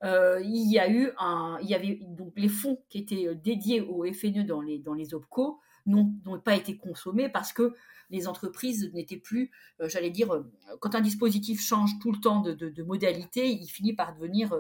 Euh, 0.03 0.39
il 0.43 0.71
y 0.71 0.77
a 0.77 0.89
eu 0.89 1.11
un, 1.17 1.57
il 1.61 1.69
y 1.69 1.75
avait 1.75 1.99
donc 2.03 2.33
les 2.35 2.49
fonds 2.49 2.79
qui 2.89 2.99
étaient 2.99 3.27
euh, 3.27 3.33
dédiés 3.33 3.81
au 3.81 4.05
FNE 4.13 4.43
dans 4.43 4.61
les 4.61 4.77
dans 4.77 4.93
les 4.93 5.15
OPCO 5.15 5.59
n'ont 5.87 6.13
pas 6.43 6.55
été 6.55 6.75
consommés 6.75 7.29
parce 7.29 7.53
que 7.53 7.73
les 8.09 8.27
entreprises 8.27 8.91
n'étaient 8.93 9.17
plus, 9.17 9.51
euh, 9.79 9.87
j'allais 9.87 10.09
dire, 10.09 10.43
quand 10.81 10.95
un 10.95 11.01
dispositif 11.01 11.61
change 11.61 11.97
tout 12.01 12.11
le 12.11 12.19
temps 12.19 12.41
de, 12.41 12.53
de, 12.53 12.83
modalité, 12.83 13.49
il 13.49 13.67
finit 13.67 13.93
par 13.93 14.13
devenir 14.13 14.53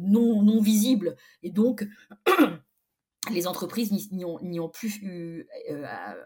non, 0.00 0.42
non 0.42 0.62
visible. 0.62 1.16
Et 1.42 1.50
donc, 1.50 1.86
les 3.30 3.46
entreprises 3.46 3.92
n'y 4.10 4.24
ont, 4.24 4.68
plus 4.68 4.96
eu, 5.02 5.46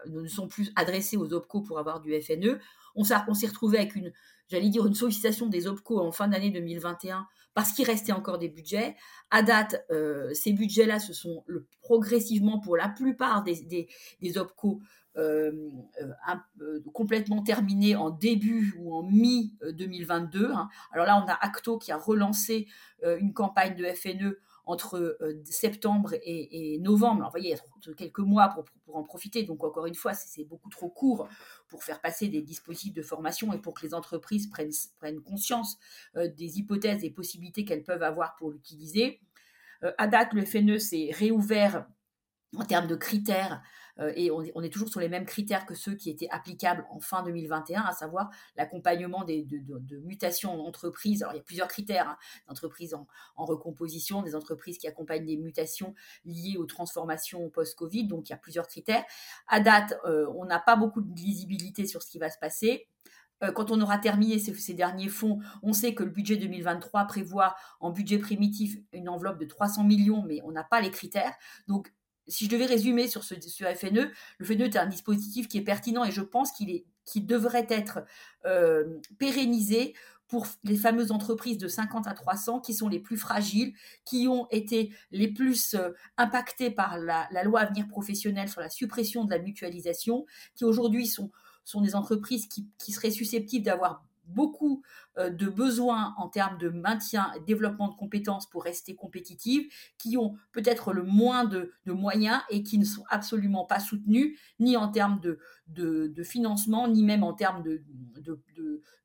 ne 0.07 0.27
sont 0.27 0.47
plus 0.47 0.71
adressées 0.75 1.15
aux 1.15 1.31
OPCO 1.31 1.61
pour 1.61 1.77
avoir 1.77 1.99
du 1.99 2.19
FNE. 2.19 2.59
On 2.95 3.03
s'est 3.03 3.47
retrouvé 3.47 3.77
avec 3.77 3.95
une, 3.95 4.11
j'allais 4.49 4.69
dire, 4.69 4.85
une 4.85 4.95
sollicitation 4.95 5.47
des 5.47 5.67
OPCO 5.67 5.99
en 5.99 6.11
fin 6.11 6.27
d'année 6.27 6.49
2021 6.49 7.27
parce 7.57 7.71
qu'il 7.71 7.85
restait 7.85 8.11
encore 8.11 8.37
des 8.37 8.49
budgets. 8.49 8.95
À 9.31 9.41
date, 9.41 9.83
euh, 9.89 10.31
ces 10.35 10.53
budgets-là 10.53 10.99
se 10.99 11.11
sont 11.11 11.43
progressivement, 11.81 12.59
pour 12.59 12.77
la 12.77 12.87
plupart 12.87 13.43
des, 13.43 13.87
des, 14.21 14.37
OPCO, 14.37 14.79
euh, 15.17 15.51
euh, 16.61 16.79
complètement 16.93 17.41
terminés 17.41 17.95
en 17.95 18.11
début 18.11 18.75
ou 18.77 18.93
en 18.93 19.01
mi-2022. 19.01 20.51
Hein. 20.51 20.69
Alors 20.91 21.07
là, 21.07 21.23
on 21.23 21.27
a 21.27 21.33
Acto 21.33 21.79
qui 21.79 21.91
a 21.91 21.97
relancé 21.97 22.67
une 23.03 23.33
campagne 23.33 23.75
de 23.75 23.85
FNE 23.85 24.37
entre 24.67 25.17
septembre 25.45 26.13
et, 26.21 26.77
novembre. 26.79 27.21
Alors, 27.21 27.29
vous 27.29 27.39
voyez, 27.39 27.55
il 27.55 27.87
y 27.87 27.91
a 27.91 27.93
quelques 27.95 28.19
mois 28.19 28.49
pour, 28.49 28.95
en 28.95 29.03
profiter. 29.03 29.43
Donc, 29.43 29.63
encore 29.63 29.85
une 29.85 29.95
fois, 29.95 30.13
c'est 30.13 30.43
beaucoup 30.43 30.69
trop 30.69 30.89
court 30.89 31.27
pour 31.67 31.83
faire 31.83 32.01
passer 32.01 32.27
des 32.27 32.41
dispositifs 32.41 32.93
de 32.93 33.01
formation 33.01 33.53
et 33.53 33.57
pour 33.57 33.73
que 33.73 33.85
les 33.85 33.93
entreprises 33.93 34.47
prennent, 34.47 34.71
prennent 34.99 35.21
conscience 35.21 35.77
des 36.15 36.59
hypothèses 36.59 37.03
et 37.03 37.09
possibilités 37.09 37.65
qu'elles 37.65 37.83
peuvent 37.83 38.03
avoir 38.03 38.35
pour 38.35 38.51
l'utiliser. 38.51 39.21
à 39.97 40.07
date, 40.07 40.33
le 40.33 40.45
FNE 40.45 40.77
s'est 40.77 41.11
réouvert 41.13 41.87
en 42.55 42.65
termes 42.65 42.87
de 42.87 42.95
critères 42.95 43.55
euh, 43.55 43.86
et 44.15 44.31
on 44.31 44.61
est, 44.61 44.69
toujours 44.69 44.89
sur 44.89 44.99
les 44.99 45.09
mêmes 45.09 45.25
critères 45.25 45.65
que 45.65 45.73
ceux 45.73 45.95
qui 45.95 46.09
étaient 46.09 46.29
applicables 46.29 46.85
en 46.91 46.99
fin 46.99 47.23
2021, 47.23 47.81
à 47.81 47.93
savoir 47.93 48.29
l'accompagnement 48.55 49.23
de, 49.23 49.43
de, 49.47 49.97
mutations 49.97 50.51
en 50.53 50.67
entreprise. 50.67 51.23
Alors 51.23 51.33
il 51.33 51.37
y 51.37 51.39
a 51.39 51.43
plusieurs 51.43 51.67
critères, 51.67 52.09
hein, 52.09 52.17
d'entreprises 52.47 52.93
en, 52.93 53.07
recomposition, 53.45 54.21
des 54.21 54.35
entreprises 54.35 54.77
qui 54.77 54.87
accompagnent 54.87 55.25
des 55.25 55.37
mutations 55.37 55.95
liées 56.25 56.57
aux 56.57 56.65
transformations 56.65 57.49
post-Covid, 57.49 58.07
donc 58.07 58.29
il 58.29 58.31
y 58.31 58.35
a 58.35 58.37
plusieurs 58.37 58.67
critères. 58.67 59.03
À 59.47 59.59
date, 59.59 59.97
euh, 60.05 60.27
on 60.35 60.45
n'a 60.45 60.59
pas 60.59 60.75
beaucoup 60.75 61.01
de 61.01 61.15
lisibilité 61.15 61.85
sur 61.87 62.01
ce 62.01 62.09
qui 62.09 62.19
va 62.19 62.29
se 62.29 62.37
passer. 62.37 62.87
Euh, 63.43 63.51
quand 63.51 63.71
on 63.71 63.79
aura 63.81 63.97
terminé 63.97 64.39
ces, 64.39 64.73
derniers 64.73 65.09
fonds, 65.09 65.39
on 65.61 65.73
sait 65.73 65.93
que 65.93 66.03
le 66.03 66.09
budget 66.09 66.37
2023 66.37 67.05
prévoit 67.05 67.55
en 67.79 67.91
budget 67.91 68.17
primitif 68.17 68.77
une 68.93 69.09
enveloppe 69.09 69.39
de 69.39 69.45
300 69.45 69.83
millions, 69.83 70.23
mais 70.23 70.41
on 70.43 70.51
n'a 70.51 70.63
pas 70.63 70.81
les 70.81 70.91
critères. 70.91 71.33
Donc, 71.67 71.93
si 72.27 72.45
je 72.45 72.49
devais 72.49 72.65
résumer 72.65 73.07
sur 73.07 73.23
ce, 73.23 73.35
FNE, 73.35 74.11
le 74.37 74.45
FNE 74.45 74.61
est 74.61 74.77
un 74.77 74.85
dispositif 74.85 75.47
qui 75.47 75.57
est 75.57 75.63
pertinent 75.63 76.03
et 76.03 76.11
je 76.11 76.21
pense 76.21 76.51
qu'il 76.51 77.25
devrait 77.25 77.67
être 77.69 77.99
euh, 78.45 78.99
pérennisé 79.17 79.93
pour 80.27 80.45
les 80.65 80.75
fameuses 80.75 81.11
entreprises 81.11 81.57
de 81.57 81.69
50 81.69 82.05
à 82.07 82.13
300 82.13 82.59
qui 82.59 82.73
sont 82.73 82.89
les 82.89 82.99
plus 82.99 83.17
fragiles, 83.17 83.73
qui 84.03 84.27
ont 84.27 84.47
été 84.51 84.91
les 85.11 85.29
plus 85.29 85.73
euh, 85.73 85.91
impactées 86.17 86.69
par 86.69 86.97
la, 86.97 87.27
la 87.31 87.43
loi 87.43 87.61
Avenir 87.61 87.87
professionnel 87.87 88.49
sur 88.49 88.59
la 88.59 88.69
suppression 88.69 89.23
de 89.23 89.31
la 89.31 89.39
mutualisation, 89.39 90.25
qui 90.55 90.65
aujourd'hui 90.65 91.07
sont 91.07 91.31
sont 91.67 91.81
des 91.81 91.95
entreprises 91.95 92.47
qui, 92.47 92.91
seraient 92.93 93.11
susceptibles 93.11 93.65
d'avoir 93.65 94.05
beaucoup 94.27 94.83
euh, 95.17 95.29
de 95.29 95.47
besoins 95.47 96.13
en 96.17 96.27
termes 96.27 96.57
de 96.57 96.69
maintien 96.69 97.31
et 97.35 97.39
développement 97.41 97.87
de 97.87 97.95
compétences 97.95 98.49
pour 98.49 98.63
rester 98.63 98.95
compétitives, 98.95 99.67
qui 99.97 100.17
ont 100.17 100.35
peut-être 100.51 100.93
le 100.93 101.03
moins 101.03 101.45
de, 101.45 101.73
moyens 101.85 102.41
et 102.49 102.63
qui 102.63 102.77
ne 102.77 102.85
sont 102.85 103.03
absolument 103.09 103.65
pas 103.65 103.79
soutenus, 103.79 104.37
ni 104.59 104.77
en 104.77 104.89
termes 104.89 105.19
de, 105.21 105.39
de, 105.67 106.23
financement, 106.23 106.87
ni 106.87 107.03
même 107.03 107.23
en 107.23 107.33
termes 107.33 107.63
de, 107.63 107.83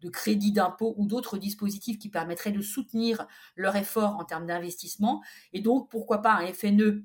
de 0.02 0.08
crédit 0.08 0.52
d'impôt 0.52 0.94
ou 0.98 1.06
d'autres 1.06 1.38
dispositifs 1.38 1.98
qui 1.98 2.08
permettraient 2.08 2.52
de 2.52 2.61
soutenir 2.61 3.26
leur 3.56 3.76
effort 3.76 4.16
en 4.16 4.24
termes 4.24 4.46
d'investissement. 4.46 5.22
Et 5.52 5.61
donc, 5.61 5.90
pourquoi 5.90 6.22
pas 6.22 6.35
un 6.35 6.52
FNE 6.52 7.04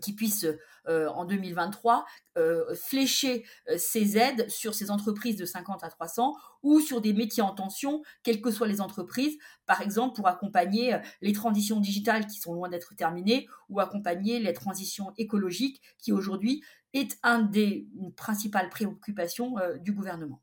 qui 0.00 0.12
puisse 0.12 0.46
euh, 0.88 1.08
en 1.08 1.24
2023 1.24 2.06
euh, 2.38 2.74
flécher 2.74 3.44
euh, 3.68 3.76
ces 3.76 4.16
aides 4.18 4.48
sur 4.48 4.74
ces 4.74 4.90
entreprises 4.90 5.36
de 5.36 5.44
50 5.44 5.82
à 5.82 5.88
300 5.88 6.36
ou 6.62 6.80
sur 6.80 7.00
des 7.00 7.12
métiers 7.12 7.42
en 7.42 7.52
tension, 7.52 8.02
quelles 8.22 8.40
que 8.40 8.50
soient 8.50 8.68
les 8.68 8.80
entreprises, 8.80 9.36
par 9.66 9.80
exemple 9.82 10.14
pour 10.14 10.28
accompagner 10.28 10.96
les 11.22 11.32
transitions 11.32 11.80
digitales 11.80 12.26
qui 12.26 12.38
sont 12.38 12.54
loin 12.54 12.68
d'être 12.68 12.94
terminées 12.94 13.48
ou 13.68 13.80
accompagner 13.80 14.38
les 14.38 14.52
transitions 14.52 15.12
écologiques 15.18 15.82
qui 15.98 16.12
aujourd'hui 16.12 16.62
est 16.92 17.18
un 17.22 17.42
des 17.42 17.86
principales 18.16 18.68
préoccupations 18.68 19.56
du 19.80 19.92
gouvernement. 19.92 20.40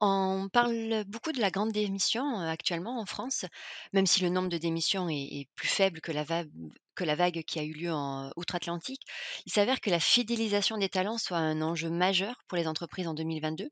On 0.00 0.48
parle 0.52 1.04
beaucoup 1.06 1.32
de 1.32 1.40
la 1.40 1.50
grande 1.50 1.72
démission 1.72 2.38
actuellement 2.40 3.00
en 3.00 3.06
France, 3.06 3.46
même 3.92 4.06
si 4.06 4.22
le 4.22 4.28
nombre 4.28 4.48
de 4.48 4.58
démissions 4.58 5.08
est, 5.08 5.48
plus 5.54 5.68
faible 5.68 6.00
que 6.00 6.12
la, 6.12 6.24
vague, 6.24 7.42
qui 7.44 7.58
a 7.58 7.62
eu 7.62 7.72
lieu 7.72 7.92
en 7.92 8.30
outre-Atlantique. 8.36 9.02
Il 9.46 9.52
s'avère 9.52 9.80
que 9.80 9.90
la 9.90 10.00
fidélisation 10.00 10.76
des 10.78 10.88
talents 10.88 11.18
soit 11.18 11.38
un 11.38 11.62
enjeu 11.62 11.90
majeur 11.90 12.42
pour 12.48 12.58
les 12.58 12.66
entreprises 12.66 13.06
en 13.06 13.14
2022. 13.14 13.68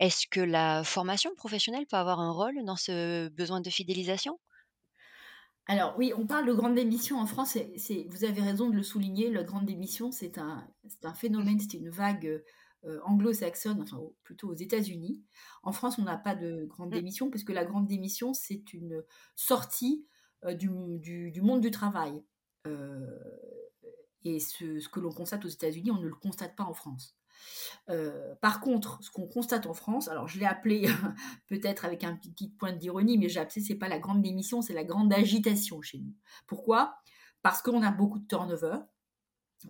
Est-ce 0.00 0.26
que 0.30 0.40
la 0.40 0.84
formation 0.84 1.34
professionnelle 1.34 1.86
peut 1.86 1.96
avoir 1.96 2.20
un 2.20 2.30
rôle 2.30 2.62
dans 2.64 2.76
ce 2.76 3.28
besoin 3.30 3.60
de 3.60 3.70
fidélisation? 3.70 4.38
Alors 5.66 5.94
oui, 5.96 6.12
on 6.14 6.26
parle 6.26 6.46
de 6.46 6.52
grande 6.52 6.74
démission 6.74 7.18
en 7.18 7.26
France, 7.26 7.56
vous 7.56 8.24
avez 8.24 8.42
raison 8.42 8.68
de 8.68 8.76
le 8.76 8.82
souligner, 8.82 9.30
la 9.30 9.44
grande 9.44 9.64
démission, 9.64 10.12
c'est 10.12 10.36
un 10.36 11.14
phénomène, 11.14 11.58
c'est 11.58 11.78
une 11.78 11.88
vague 11.88 12.44
euh, 12.86 13.00
anglo-saxonne, 13.04 13.80
enfin 13.80 13.98
plutôt 14.24 14.48
aux 14.48 14.54
États-Unis. 14.54 15.22
En 15.62 15.72
France, 15.72 15.98
on 15.98 16.02
n'a 16.02 16.18
pas 16.18 16.34
de 16.34 16.66
grande 16.66 16.90
mm. 16.90 16.94
démission, 16.94 17.30
puisque 17.30 17.50
la 17.50 17.64
grande 17.64 17.86
démission, 17.86 18.34
c'est 18.34 18.74
une 18.74 19.02
sortie 19.34 20.06
euh, 20.44 20.54
du, 20.54 20.68
monde 20.68 21.60
du 21.60 21.70
travail. 21.70 22.22
Euh, 22.66 23.18
et 24.22 24.38
ce, 24.38 24.86
que 24.88 25.00
l'on 25.00 25.12
constate 25.12 25.44
aux 25.44 25.48
États-Unis, 25.48 25.90
on 25.90 25.98
ne 25.98 26.08
le 26.08 26.14
constate 26.14 26.56
pas 26.56 26.64
en 26.64 26.74
France. 26.74 27.16
par 28.40 28.60
contre, 28.60 28.98
ce 29.02 29.10
qu'on 29.10 29.26
constate 29.26 29.66
en 29.66 29.74
France, 29.74 30.08
alors 30.08 30.28
je 30.28 30.38
l'ai 30.38 30.46
appelé 30.46 30.86
peut-être 31.48 31.84
avec 31.84 32.04
un 32.04 32.16
petit, 32.16 32.48
point 32.48 32.72
d'ironie, 32.72 33.18
mais 33.18 33.28
j'ai 33.28 33.40
appelé 33.40 33.62
c'est 33.62 33.74
pas 33.74 33.88
la 33.88 33.98
grande 33.98 34.22
démission, 34.22 34.62
c'est 34.62 34.74
la 34.74 34.84
grande 34.84 35.12
agitation 35.12 35.80
chez 35.82 35.98
nous. 35.98 36.14
Pourquoi? 36.46 36.96
Parce 37.42 37.60
qu'on 37.60 37.82
a 37.82 37.90
beaucoup 37.90 38.18
de 38.18 38.26
turnover, 38.26 38.78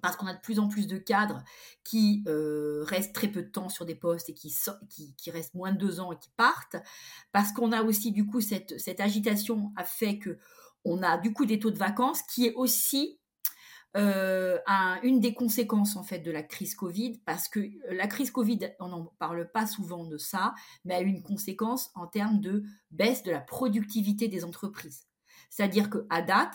parce 0.03 0.17
qu'on 0.17 0.27
a 0.27 0.35
de 0.35 0.41
plus 0.41 0.59
en 0.59 0.69
plus 0.69 0.87
de 0.87 0.99
cadres 0.99 1.43
qui 1.85 2.25
euh, 2.27 2.85
restent 2.85 3.15
très 3.15 3.29
peu 3.29 3.43
de 3.43 3.49
temps 3.49 3.69
sur 3.69 3.85
des 3.85 3.95
postes 3.95 4.29
et 4.29 4.35
qui, 4.35 5.31
restent 5.31 5.55
moins 5.55 5.73
de 5.73 5.79
deux 5.79 6.01
ans 6.01 6.13
et 6.13 6.19
qui 6.19 6.31
partent, 6.37 6.77
parce 7.33 7.53
qu'on 7.53 7.73
a 7.73 7.83
aussi 7.83 8.13
du 8.13 8.27
coup 8.27 8.41
cette, 8.41 9.01
agitation 9.01 9.73
a 9.77 9.85
fait 9.85 10.19
que 10.19 10.39
on 10.85 11.03
a 11.03 11.19
du 11.19 11.33
coup 11.33 11.47
des 11.47 11.59
taux 11.59 11.71
de 11.71 11.79
vacances 11.79 12.23
qui 12.23 12.47
est 12.47 12.55
aussi 12.55 13.19
euh, 13.97 14.59
une 15.03 15.21
des 15.21 15.35
conséquences 15.35 15.97
en 15.97 16.03
fait 16.03 16.19
de 16.19 16.31
la 16.31 16.43
crise 16.43 16.75
Covid, 16.75 17.21
parce 17.25 17.49
que 17.49 17.61
la 17.91 18.07
crise 18.07 18.31
Covid, 18.31 18.59
on 18.81 18.89
n'en 18.89 19.05
parle 19.19 19.51
pas 19.51 19.67
souvent 19.67 20.05
de 20.05 20.19
ça, 20.19 20.55
mais 20.85 20.95
a 20.95 21.01
une 21.01 21.23
conséquence 21.23 21.91
en 21.95 22.07
termes 22.07 22.41
de 22.41 22.65
baisse 22.91 23.23
de 23.23 23.31
la 23.31 23.41
productivité 23.41 24.29
des 24.29 24.45
entreprises. 24.45 25.07
C'est-à-dire 25.49 25.89
qu'à 25.91 26.23
date, 26.23 26.55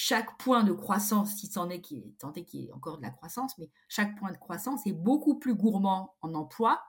chaque 0.00 0.38
point 0.38 0.64
de 0.64 0.72
croissance, 0.72 1.36
si 1.36 1.46
c'en 1.46 1.68
est 1.68 1.82
qui 1.82 1.98
est 1.98 2.18
tenté 2.18 2.44
qu'il 2.44 2.60
y 2.60 2.66
ait 2.68 2.72
encore 2.72 2.96
de 2.96 3.02
la 3.02 3.10
croissance, 3.10 3.58
mais 3.58 3.68
chaque 3.86 4.16
point 4.18 4.32
de 4.32 4.38
croissance 4.38 4.86
est 4.86 4.94
beaucoup 4.94 5.38
plus 5.38 5.54
gourmand 5.54 6.14
en 6.22 6.34
emploi 6.34 6.80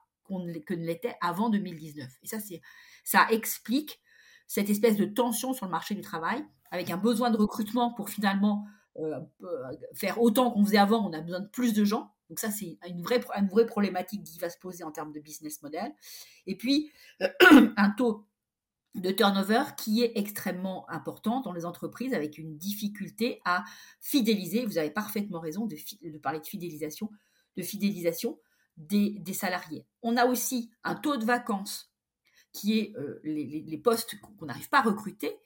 que 0.66 0.74
ne 0.74 0.86
l'était 0.86 1.18
avant 1.20 1.50
2019. 1.50 2.10
Et 2.24 2.28
ça, 2.28 2.38
ça 3.04 3.28
explique 3.32 4.00
cette 4.48 4.70
espèce 4.70 4.96
de 4.96 5.04
tension 5.04 5.52
sur 5.52 5.66
le 5.66 5.72
marché 5.72 5.94
du 5.94 6.00
travail, 6.00 6.46
avec 6.72 6.90
un 6.90 6.96
besoin 6.96 7.32
de 7.32 7.38
recrutement 7.38 7.94
pour 7.94 8.10
finalement 8.10 8.66
euh, 8.98 9.20
faire 9.94 10.22
autant 10.22 10.52
qu'on 10.52 10.64
faisait 10.64 10.78
avant, 10.78 11.06
on 11.06 11.12
a 11.12 11.20
besoin 11.20 11.42
de 11.42 11.50
plus 11.50 11.74
de 11.74 11.84
gens. 11.84 12.14
Donc 12.30 12.40
ça, 12.40 12.50
c'est 12.50 12.78
une 12.88 13.02
vraie, 13.02 13.20
une 13.38 13.50
vraie 13.50 13.66
problématique 13.66 14.24
qui 14.24 14.40
va 14.40 14.50
se 14.50 14.58
poser 14.58 14.86
en 14.86 14.92
termes 14.92 15.12
de 15.12 15.20
business 15.20 15.62
model. 15.62 15.94
Et 16.48 16.56
puis, 16.56 16.90
un 17.76 17.90
taux 17.90 18.26
de 18.96 19.12
turnover 19.12 19.64
qui 19.78 20.04
est 20.04 20.12
extrêmement 20.16 20.90
important 20.90 21.42
dans 21.42 21.54
les 21.54 21.66
entreprises 21.66 22.14
avec 22.14 22.38
une 22.38 22.58
difficulté 22.58 23.42
à 23.46 23.64
fidéliser, 24.02 24.66
vous 24.66 24.78
avez 24.78 24.92
parfaitement 24.92 25.40
raison 25.40 25.66
de, 25.66 26.18
parler 26.18 26.40
de 26.40 26.46
fidélisation, 26.46 27.10
de 27.58 27.64
fidélisation 27.64 28.40
des, 28.78 29.22
salariés. 29.34 29.86
On 30.02 30.18
a 30.18 30.26
aussi 30.26 30.72
un 30.84 30.96
taux 30.96 31.18
de 31.18 31.26
vacances 31.26 31.94
qui 32.52 32.80
est 32.80 32.98
euh, 32.98 33.22
les, 33.24 33.78
postes 33.78 34.20
qu'on 34.20 34.46
n'arrive 34.46 34.68
pas 34.68 34.80
à 34.80 34.84
recruter, 34.84 35.38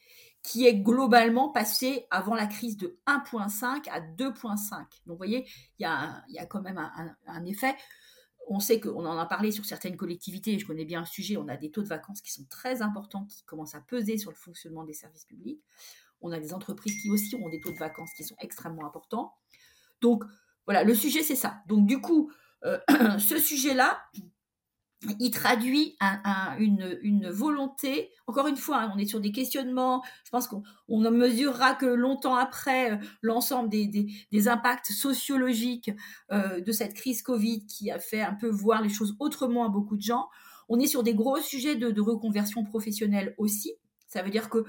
qui 0.42 0.66
est 0.66 0.76
globalement 0.76 1.50
passé 1.50 2.08
avant 2.10 2.34
la 2.34 2.48
crise 2.48 2.78
de 2.78 3.00
1,5 3.06 3.90
à 3.90 4.02
2,5. 4.02 4.72
Donc 4.72 4.88
vous 5.06 5.18
voyez, 5.18 5.48
il 5.78 5.84
y 5.84 5.86
a, 5.86 6.46
quand 6.50 6.62
même 6.62 6.80
un 7.28 7.46
effet 7.46 7.76
on 8.48 8.60
sait 8.60 8.80
qu'on 8.80 9.06
en 9.06 9.18
a 9.18 9.26
parlé 9.26 9.52
sur 9.52 9.66
certaines 9.66 9.98
collectivités, 9.98 10.58
je 10.60 10.66
connais 10.66 10.86
bien 10.86 11.00
le 11.00 11.06
sujet, 11.06 11.38
on 11.38 11.48
a 11.48 11.58
des 11.58 11.72
taux 11.72 11.82
de 11.82 11.88
vacances 11.88 12.22
qui 12.22 12.32
sont 12.32 12.46
très 12.50 12.82
importants, 12.82 13.26
qui 13.26 13.44
commencent 13.44 13.76
à 13.76 13.82
peser 13.82 14.18
sur 14.18 14.32
le 14.32 14.36
fonctionnement 14.36 14.84
des 14.84 14.94
services 14.94 15.26
publics. 15.26 15.62
On 16.22 16.32
a 16.32 16.40
des 16.40 16.54
entreprises 16.54 17.02
qui 17.02 17.10
aussi 17.10 17.36
ont 17.36 17.50
des 17.50 17.60
taux 17.60 17.72
de 17.72 17.78
vacances 17.78 18.12
qui 18.16 18.24
sont 18.24 18.36
extrêmement 18.40 18.86
importants. 18.86 19.34
Donc 20.02 20.24
voilà, 20.66 20.84
le 20.84 20.96
sujet 20.96 21.24
c'est 21.24 21.36
ça. 21.36 21.62
Donc 21.68 21.86
du 21.86 22.00
coup, 22.00 22.32
euh, 22.64 22.80
ce 23.20 23.38
sujet-là, 23.38 24.02
il 25.20 25.32
traduit 25.32 25.98
une, 26.60 27.30
volonté, 27.30 28.12
encore 28.28 28.48
une 28.48 28.58
fois, 28.58 28.82
hein, 28.82 28.92
on 28.96 28.98
est 28.98 29.06
sur 29.06 29.20
des 29.20 29.32
questionnements, 29.32 30.04
je 30.24 30.32
pense 30.32 30.48
qu'on 30.48 30.64
ne 31.00 31.10
mesurera 31.10 31.76
que 31.76 31.86
longtemps 31.86 32.36
après 32.36 32.92
euh, 32.92 32.98
l'ensemble 33.22 33.70
des, 33.70 34.48
impacts 34.48 34.92
sociologiques 34.92 35.92
euh, 36.32 36.62
de 36.62 36.72
cette 36.72 36.94
crise 36.94 37.22
Covid 37.22 37.66
qui 37.66 37.92
a 37.92 38.00
fait 38.00 38.22
un 38.22 38.34
peu 38.34 38.50
voir 38.50 38.82
les 38.82 38.90
choses 38.90 39.16
autrement 39.20 39.66
à 39.66 39.70
beaucoup 39.70 39.98
de 39.98 40.02
gens. 40.02 40.28
On 40.70 40.80
est 40.80 40.88
sur 40.88 41.04
des 41.04 41.14
gros 41.14 41.38
sujets 41.38 41.76
de 41.76 42.02
reconversion 42.02 42.64
professionnelle 42.64 43.36
aussi, 43.38 43.74
ça 44.08 44.22
veut 44.22 44.30
dire 44.30 44.50
que 44.50 44.66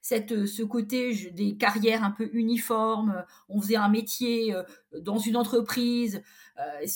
cette, 0.00 0.46
ce 0.46 0.62
côté 0.62 1.14
des 1.32 1.56
carrières 1.56 2.04
un 2.04 2.10
peu 2.10 2.28
uniformes, 2.32 3.24
on 3.48 3.60
faisait 3.60 3.76
un 3.76 3.88
métier 3.88 4.54
euh, 4.54 4.62
dans 5.00 5.18
une 5.18 5.36
entreprise, 5.36 6.22
euh, 6.58 6.86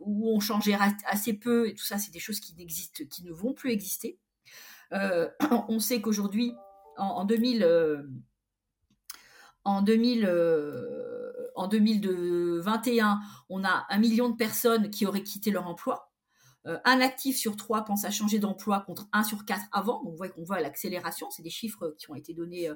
où 0.00 0.30
on 0.34 0.40
changeait 0.40 0.76
assez 1.06 1.34
peu, 1.34 1.68
et 1.68 1.74
tout 1.74 1.84
ça, 1.84 1.98
c'est 1.98 2.12
des 2.12 2.18
choses 2.18 2.40
qui 2.40 2.54
n'existent, 2.54 3.04
qui 3.10 3.24
ne 3.24 3.32
vont 3.32 3.52
plus 3.52 3.72
exister. 3.72 4.18
Euh, 4.92 5.28
on 5.68 5.80
sait 5.80 6.00
qu'aujourd'hui, 6.00 6.54
en, 6.96 7.24
2000, 7.24 7.66
en 9.64 9.82
2000, 9.82 10.26
en 11.54 11.68
2021, 11.68 13.20
on 13.48 13.64
a 13.64 13.86
un 13.88 13.98
million 13.98 14.28
de 14.28 14.36
personnes 14.36 14.90
qui 14.90 15.06
auraient 15.06 15.22
quitté 15.22 15.50
leur 15.50 15.66
emploi. 15.66 16.07
Un 16.84 17.00
actif 17.00 17.36
sur 17.36 17.56
trois 17.56 17.84
pense 17.84 18.04
à 18.04 18.10
changer 18.10 18.38
d'emploi 18.38 18.80
contre 18.80 19.08
un 19.12 19.24
sur 19.24 19.44
quatre 19.44 19.64
avant. 19.72 20.02
Donc, 20.02 20.12
on 20.12 20.16
voit 20.16 20.28
qu'on 20.28 20.44
voit 20.44 20.60
l'accélération. 20.60 21.30
C'est 21.30 21.42
des 21.42 21.50
chiffres 21.50 21.94
qui 21.98 22.10
ont 22.10 22.14
été 22.14 22.34
donnés 22.34 22.70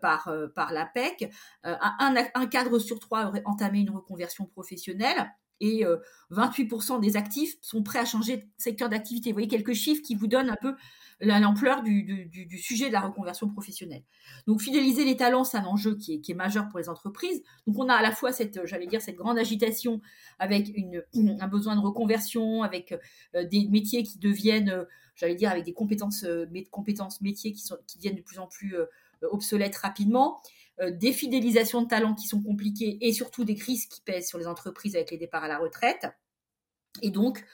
par, 0.00 0.30
par 0.54 0.72
l'APEC. 0.72 1.30
Un, 1.62 2.46
cadre 2.46 2.78
sur 2.78 2.98
trois 2.98 3.26
aurait 3.26 3.42
entamé 3.44 3.80
une 3.80 3.90
reconversion 3.90 4.46
professionnelle 4.46 5.30
et 5.60 5.84
28% 6.30 7.00
des 7.00 7.16
actifs 7.16 7.56
sont 7.62 7.82
prêts 7.82 7.98
à 7.98 8.04
changer 8.04 8.36
de 8.38 8.44
secteur 8.58 8.88
d'activité. 8.88 9.30
Vous 9.30 9.34
voyez 9.34 9.48
quelques 9.48 9.74
chiffres 9.74 10.02
qui 10.02 10.14
vous 10.14 10.26
donnent 10.26 10.50
un 10.50 10.56
peu 10.60 10.74
l'ampleur 11.20 11.82
du, 11.82 12.30
sujet 12.58 12.88
de 12.88 12.92
la 12.92 13.00
reconversion 13.00 13.48
professionnelle. 13.48 14.02
Donc 14.46 14.60
fidéliser 14.60 15.04
les 15.04 15.16
talents, 15.16 15.44
c'est 15.44 15.56
un 15.56 15.64
enjeu 15.64 15.96
qui 15.96 16.22
est, 16.26 16.34
majeur 16.34 16.68
pour 16.68 16.78
les 16.78 16.88
entreprises. 16.88 17.42
Donc 17.66 17.78
on 17.78 17.88
a 17.88 17.94
à 17.94 18.02
la 18.02 18.12
fois 18.12 18.32
cette, 18.32 18.64
j'allais 18.66 18.86
dire, 18.86 19.02
cette 19.02 19.16
grande 19.16 19.38
agitation 19.38 20.00
avec 20.38 20.72
un 21.14 21.48
besoin 21.48 21.74
de 21.74 21.80
reconversion, 21.80 22.62
avec 22.62 22.94
euh, 23.34 23.44
des 23.44 23.66
métiers 23.68 24.04
qui 24.04 24.18
deviennent, 24.18 24.70
euh, 24.70 24.84
j'allais 25.16 25.34
dire, 25.34 25.50
avec 25.50 25.64
des 25.64 25.72
compétences, 25.72 26.24
euh, 26.24 26.46
compétences 26.70 27.20
métiers 27.20 27.52
qui, 27.52 27.62
sont, 27.62 27.76
qui 27.86 27.98
deviennent 27.98 28.16
de 28.16 28.22
plus 28.22 28.38
en 28.38 28.46
plus 28.46 28.76
obsolètes 29.22 29.76
rapidement. 29.76 30.40
Des 30.92 31.12
fidélisations 31.12 31.82
de 31.82 31.88
talents 31.88 32.14
qui 32.14 32.28
sont 32.28 32.42
compliquées 32.42 32.98
et 33.00 33.12
surtout 33.12 33.44
des 33.44 33.54
crises 33.54 33.86
qui 33.86 34.00
pèsent 34.00 34.28
sur 34.28 34.38
les 34.38 34.46
entreprises 34.46 34.94
avec 34.94 35.10
les 35.10 35.18
départs 35.18 35.44
à 35.44 35.48
la 35.48 35.58
retraite. 35.58 36.06
Et 37.02 37.10
donc, 37.10 37.44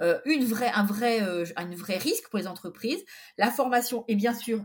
euh, 0.00 0.18
une 0.24 0.44
vraie, 0.44 0.70
un, 0.70 0.84
vrai, 0.84 1.22
euh, 1.22 1.44
un 1.56 1.74
vrai 1.74 1.98
risque 1.98 2.28
pour 2.28 2.38
les 2.38 2.46
entreprises. 2.46 3.04
La 3.38 3.50
formation, 3.50 4.04
et 4.08 4.16
bien 4.16 4.34
sûr, 4.34 4.64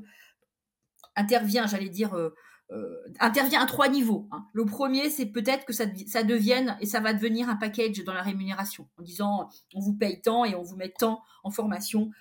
intervient, 1.15 1.67
j'allais 1.67 1.89
dire, 1.89 2.15
euh, 2.15 2.33
intervient 3.19 3.61
à 3.61 3.65
trois 3.65 3.89
niveaux. 3.89 4.27
Hein. 4.31 4.45
Le 4.53 4.65
premier, 4.65 5.09
c'est 5.09 5.27
peut-être 5.27 5.65
que 5.65 5.73
ça, 5.73 5.85
ça, 6.07 6.23
devienne 6.23 6.77
et 6.79 6.85
ça 6.85 6.99
va 6.99 7.13
devenir 7.13 7.49
un 7.49 7.55
package 7.55 8.03
dans 8.03 8.13
la 8.13 8.21
rémunération, 8.21 8.87
en 8.97 9.03
disant 9.03 9.49
on 9.73 9.81
vous 9.81 9.93
paye 9.93 10.21
tant 10.21 10.45
et 10.45 10.55
on 10.55 10.63
vous 10.63 10.75
met 10.75 10.93
tant 10.97 11.21
en 11.43 11.51
formation 11.51 12.11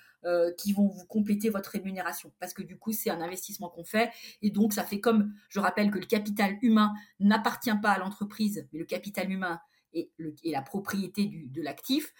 qui 0.57 0.73
vont 0.73 0.87
vous 0.87 1.05
compléter 1.05 1.49
votre 1.49 1.69
rémunération. 1.69 2.31
Parce 2.39 2.53
que 2.53 2.63
du 2.63 2.77
coup, 2.77 2.91
c'est 2.93 3.09
un 3.09 3.21
investissement 3.21 3.69
qu'on 3.69 3.83
fait. 3.83 4.11
Et 4.41 4.49
donc, 4.49 4.73
ça 4.73 4.83
fait 4.83 4.99
comme, 4.99 5.33
je 5.49 5.59
rappelle 5.59 5.91
que 5.91 5.99
le 5.99 6.05
capital 6.05 6.57
humain 6.61 6.93
n'appartient 7.19 7.77
pas 7.81 7.91
à 7.91 7.99
l'entreprise, 7.99 8.67
mais 8.73 8.79
le 8.79 8.85
capital 8.85 9.31
humain 9.31 9.59
est, 9.93 10.09
la 10.43 10.61
propriété 10.61 11.29
de 11.47 11.61
l'actif 11.61 12.13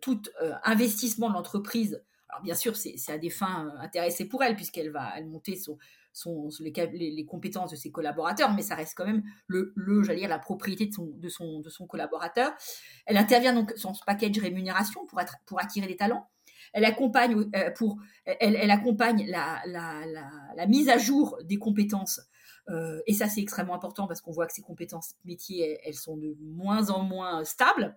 tout 0.00 0.22
euh, 0.42 0.54
investissement 0.62 1.28
de 1.28 1.34
l'entreprise, 1.34 2.00
alors 2.28 2.42
bien 2.42 2.54
sûr, 2.54 2.76
c'est 2.76 2.96
à 3.10 3.18
des 3.18 3.30
fins 3.30 3.66
euh, 3.66 3.80
intéressées 3.80 4.26
pour 4.26 4.42
elle, 4.42 4.54
puisqu'elle 4.54 4.90
va 4.90 5.12
elle 5.16 5.26
monter 5.26 5.58
les, 6.92 7.24
compétences 7.26 7.70
de 7.70 7.76
ses 7.76 7.90
collaborateurs, 7.90 8.52
mais 8.52 8.62
ça 8.62 8.74
reste 8.74 8.94
quand 8.96 9.06
même 9.06 9.22
le, 9.46 9.72
j'allais 10.02 10.20
dire, 10.20 10.28
la 10.28 10.38
propriété 10.38 10.90
de 10.98 11.28
son, 11.28 11.86
collaborateur. 11.88 12.52
Elle 13.06 13.16
intervient 13.16 13.54
donc 13.54 13.72
sur 13.76 13.94
ce 13.94 14.04
package 14.04 14.38
rémunération 14.38 15.06
pour, 15.06 15.20
pour 15.46 15.60
attirer 15.60 15.86
des 15.86 15.96
talents. 15.96 16.28
Elle 16.72 16.84
accompagne, 16.84 17.48
euh, 17.54 17.70
pour, 17.70 17.98
elle, 18.24 18.70
accompagne 18.70 19.26
la, 19.28 19.60
la, 19.66 20.06
la, 20.06 20.30
la, 20.56 20.66
mise 20.66 20.88
à 20.88 20.98
jour 20.98 21.38
des 21.44 21.58
compétences. 21.58 22.20
et 23.06 23.14
ça, 23.14 23.28
c'est 23.28 23.40
extrêmement 23.40 23.74
important 23.74 24.06
parce 24.06 24.20
qu'on 24.20 24.32
voit 24.32 24.46
que 24.46 24.52
ces 24.52 24.62
compétences 24.62 25.14
métiers, 25.24 25.78
elles 25.84 25.94
sont 25.94 26.16
de 26.16 26.36
moins 26.40 26.90
en 26.90 27.02
moins 27.02 27.44
stables 27.44 27.96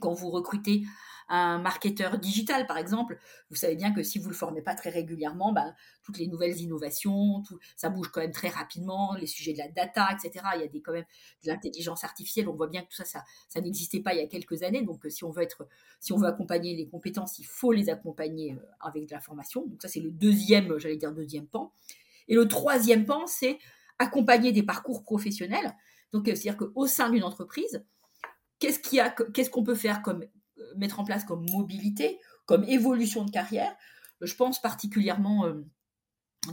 quand 0.00 0.14
vous 0.14 0.30
recrutez 0.30 0.84
un 1.34 1.58
marketeur 1.58 2.18
digital, 2.18 2.66
par 2.66 2.76
exemple, 2.76 3.18
vous 3.48 3.56
savez 3.56 3.74
bien 3.74 3.92
que 3.94 4.02
si 4.02 4.18
vous 4.18 4.26
ne 4.26 4.32
le 4.32 4.36
formez 4.36 4.60
pas 4.60 4.74
très 4.74 4.90
régulièrement, 4.90 5.50
bah, 5.50 5.74
toutes 6.02 6.18
les 6.18 6.26
nouvelles 6.26 6.60
innovations, 6.60 7.40
tout, 7.40 7.58
ça 7.74 7.88
bouge 7.88 8.08
quand 8.08 8.20
même 8.20 8.32
très 8.32 8.50
rapidement, 8.50 9.14
les 9.14 9.26
sujets 9.26 9.54
de 9.54 9.58
la 9.58 9.68
data, 9.68 10.10
etc. 10.12 10.44
Il 10.56 10.60
y 10.60 10.64
a 10.64 10.68
des, 10.68 10.82
quand 10.82 10.92
même 10.92 11.06
de 11.42 11.48
l'intelligence 11.48 12.04
artificielle. 12.04 12.50
On 12.50 12.54
voit 12.54 12.66
bien 12.66 12.82
que 12.82 12.88
tout 12.88 13.02
ça, 13.02 13.22
ça, 13.48 13.60
n'existait 13.62 14.00
pas 14.00 14.12
il 14.12 14.18
y 14.18 14.22
a 14.22 14.26
quelques 14.26 14.62
années. 14.62 14.82
Donc, 14.82 15.06
si 15.08 15.24
on 15.24 15.30
veut 15.30 15.42
être, 15.42 15.66
si 16.00 16.12
on 16.12 16.18
veut 16.18 16.28
accompagner 16.28 16.76
les 16.76 16.86
compétences, 16.86 17.38
il 17.38 17.46
faut 17.46 17.72
les 17.72 17.88
accompagner 17.88 18.52
euh, 18.52 18.66
avec 18.80 19.06
de 19.06 19.12
la 19.12 19.20
formation. 19.20 19.66
Donc, 19.66 19.80
ça, 19.80 19.88
c'est 19.88 20.00
le 20.00 20.10
deuxième, 20.10 20.78
j'allais 20.78 20.98
dire 20.98 21.12
deuxième 21.12 21.46
pan. 21.46 21.72
Et 22.28 22.34
le 22.34 22.46
troisième 22.46 23.06
pan, 23.06 23.26
c'est 23.26 23.58
accompagner 23.98 24.52
des 24.52 24.62
parcours 24.62 25.02
professionnels. 25.02 25.74
Donc, 26.12 26.28
euh, 26.28 26.34
c'est-à-dire 26.34 26.58
qu'au 26.58 26.86
sein 26.86 27.08
d'une 27.08 27.24
entreprise, 27.24 27.82
qu'est-ce 28.58 29.48
qu'on 29.48 29.64
peut 29.64 29.74
faire 29.74 30.02
comme 30.02 30.22
euh, 30.22 30.41
mettre 30.76 31.00
en 31.00 31.04
place 31.04 31.24
comme 31.24 31.48
mobilité, 31.50 32.18
comme 32.46 32.64
évolution 32.64 33.24
de 33.24 33.30
carrière. 33.30 33.74
Je 34.20 34.34
pense 34.34 34.60
particulièrement 34.60 35.46
euh, 35.46 35.64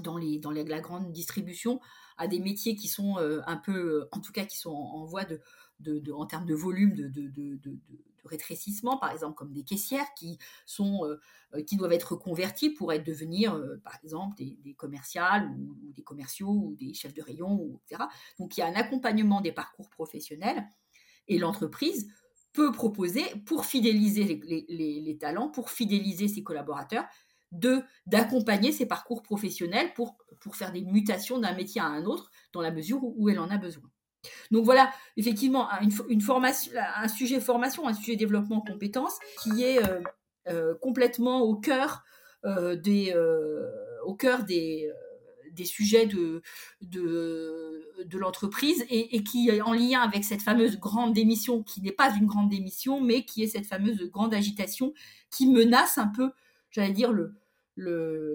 dans, 0.01 0.17
les, 0.17 0.39
dans 0.39 0.51
la 0.51 0.79
grande 0.79 1.11
distribution 1.11 1.79
à 2.17 2.27
des 2.27 2.39
métiers 2.39 2.75
qui 2.75 2.87
sont 2.87 3.17
euh, 3.17 3.41
un 3.47 3.57
peu, 3.57 4.07
en 4.11 4.19
tout 4.19 4.31
cas, 4.31 4.45
qui 4.45 4.57
sont 4.57 4.71
en, 4.71 5.05
voie 5.05 5.25
de, 5.25 5.41
de, 5.79 6.11
en 6.11 6.25
termes 6.25 6.45
de 6.45 6.55
volume 6.55 6.93
de, 6.93 7.07
de, 7.07 7.79
rétrécissement, 8.25 8.97
par 8.97 9.11
exemple 9.11 9.33
comme 9.35 9.53
des 9.53 9.63
caissières 9.63 10.13
qui, 10.15 10.37
sont, 10.65 11.17
qui 11.65 11.77
doivent 11.77 11.93
être 11.93 12.15
converties 12.15 12.69
pour 12.69 12.93
être, 12.93 13.03
devenir, 13.03 13.59
par 13.83 13.97
exemple, 14.03 14.35
des, 14.37 14.73
commerciales 14.75 15.49
ou, 15.49 15.75
des 15.93 16.03
commerciaux 16.03 16.49
ou 16.51 16.75
des 16.75 16.93
chefs 16.93 17.13
de 17.13 17.23
rayon, 17.23 17.79
etc. 17.87 18.03
Donc 18.37 18.55
il 18.55 18.59
y 18.59 18.63
a 18.63 18.67
un 18.67 18.75
accompagnement 18.75 19.41
des 19.41 19.53
parcours 19.53 19.89
professionnels 19.89 20.67
et 21.29 21.37
l'entreprise 21.37 22.11
proposer, 22.63 23.23
pour 23.45 23.65
fidéliser 23.65 24.23
les, 24.69 25.17
talents, 25.19 25.49
pour 25.49 25.69
fidéliser 25.69 26.27
ses 26.27 26.43
collaborateurs, 26.43 27.05
de 27.51 27.81
d'accompagner 28.05 28.71
ses 28.71 28.85
parcours 28.85 29.23
professionnels 29.23 29.93
pour, 29.95 30.17
pour 30.39 30.55
faire 30.55 30.71
des 30.71 30.81
mutations 30.81 31.39
d'un 31.39 31.55
métier 31.55 31.81
à 31.81 31.85
un 31.85 32.05
autre 32.05 32.29
dans 32.53 32.61
la 32.61 32.71
mesure 32.71 32.99
où, 33.01 33.29
elle 33.29 33.39
en 33.39 33.49
a 33.49 33.57
besoin. 33.57 33.89
Donc 34.51 34.65
voilà, 34.65 34.91
effectivement, 35.17 35.67
une, 36.09 36.21
formation, 36.21 36.71
un 36.95 37.07
sujet 37.07 37.39
formation, 37.39 37.87
un 37.87 37.93
sujet 37.93 38.15
développement 38.15 38.61
compétences 38.61 39.17
qui 39.41 39.63
est 39.63 39.83
euh, 39.83 40.01
euh, 40.49 40.75
complètement 40.81 41.41
au 41.41 41.55
cœur 41.55 42.03
euh, 42.45 42.75
des, 42.75 43.15
au 44.05 44.15
cœur 44.15 44.43
des, 44.43 44.91
des 45.51 45.65
sujets 45.65 46.05
de, 46.05 46.41
de, 46.81 48.17
l'entreprise 48.17 48.85
et, 48.89 49.23
qui 49.23 49.49
est 49.49 49.61
en 49.61 49.73
lien 49.73 50.01
avec 50.01 50.23
cette 50.23 50.41
fameuse 50.41 50.77
grande 50.77 51.13
démission, 51.13 51.63
qui 51.63 51.81
n'est 51.81 51.91
pas 51.91 52.13
une 52.15 52.25
grande 52.25 52.49
démission, 52.49 53.01
mais 53.01 53.23
qui 53.23 53.43
est 53.43 53.47
cette 53.47 53.65
fameuse 53.65 54.03
grande 54.09 54.33
agitation 54.33 54.93
qui 55.31 55.47
menace 55.47 55.97
un 55.97 56.07
peu, 56.07 56.31
j'allais 56.71 56.93
dire, 56.93 57.11
le, 57.11 57.35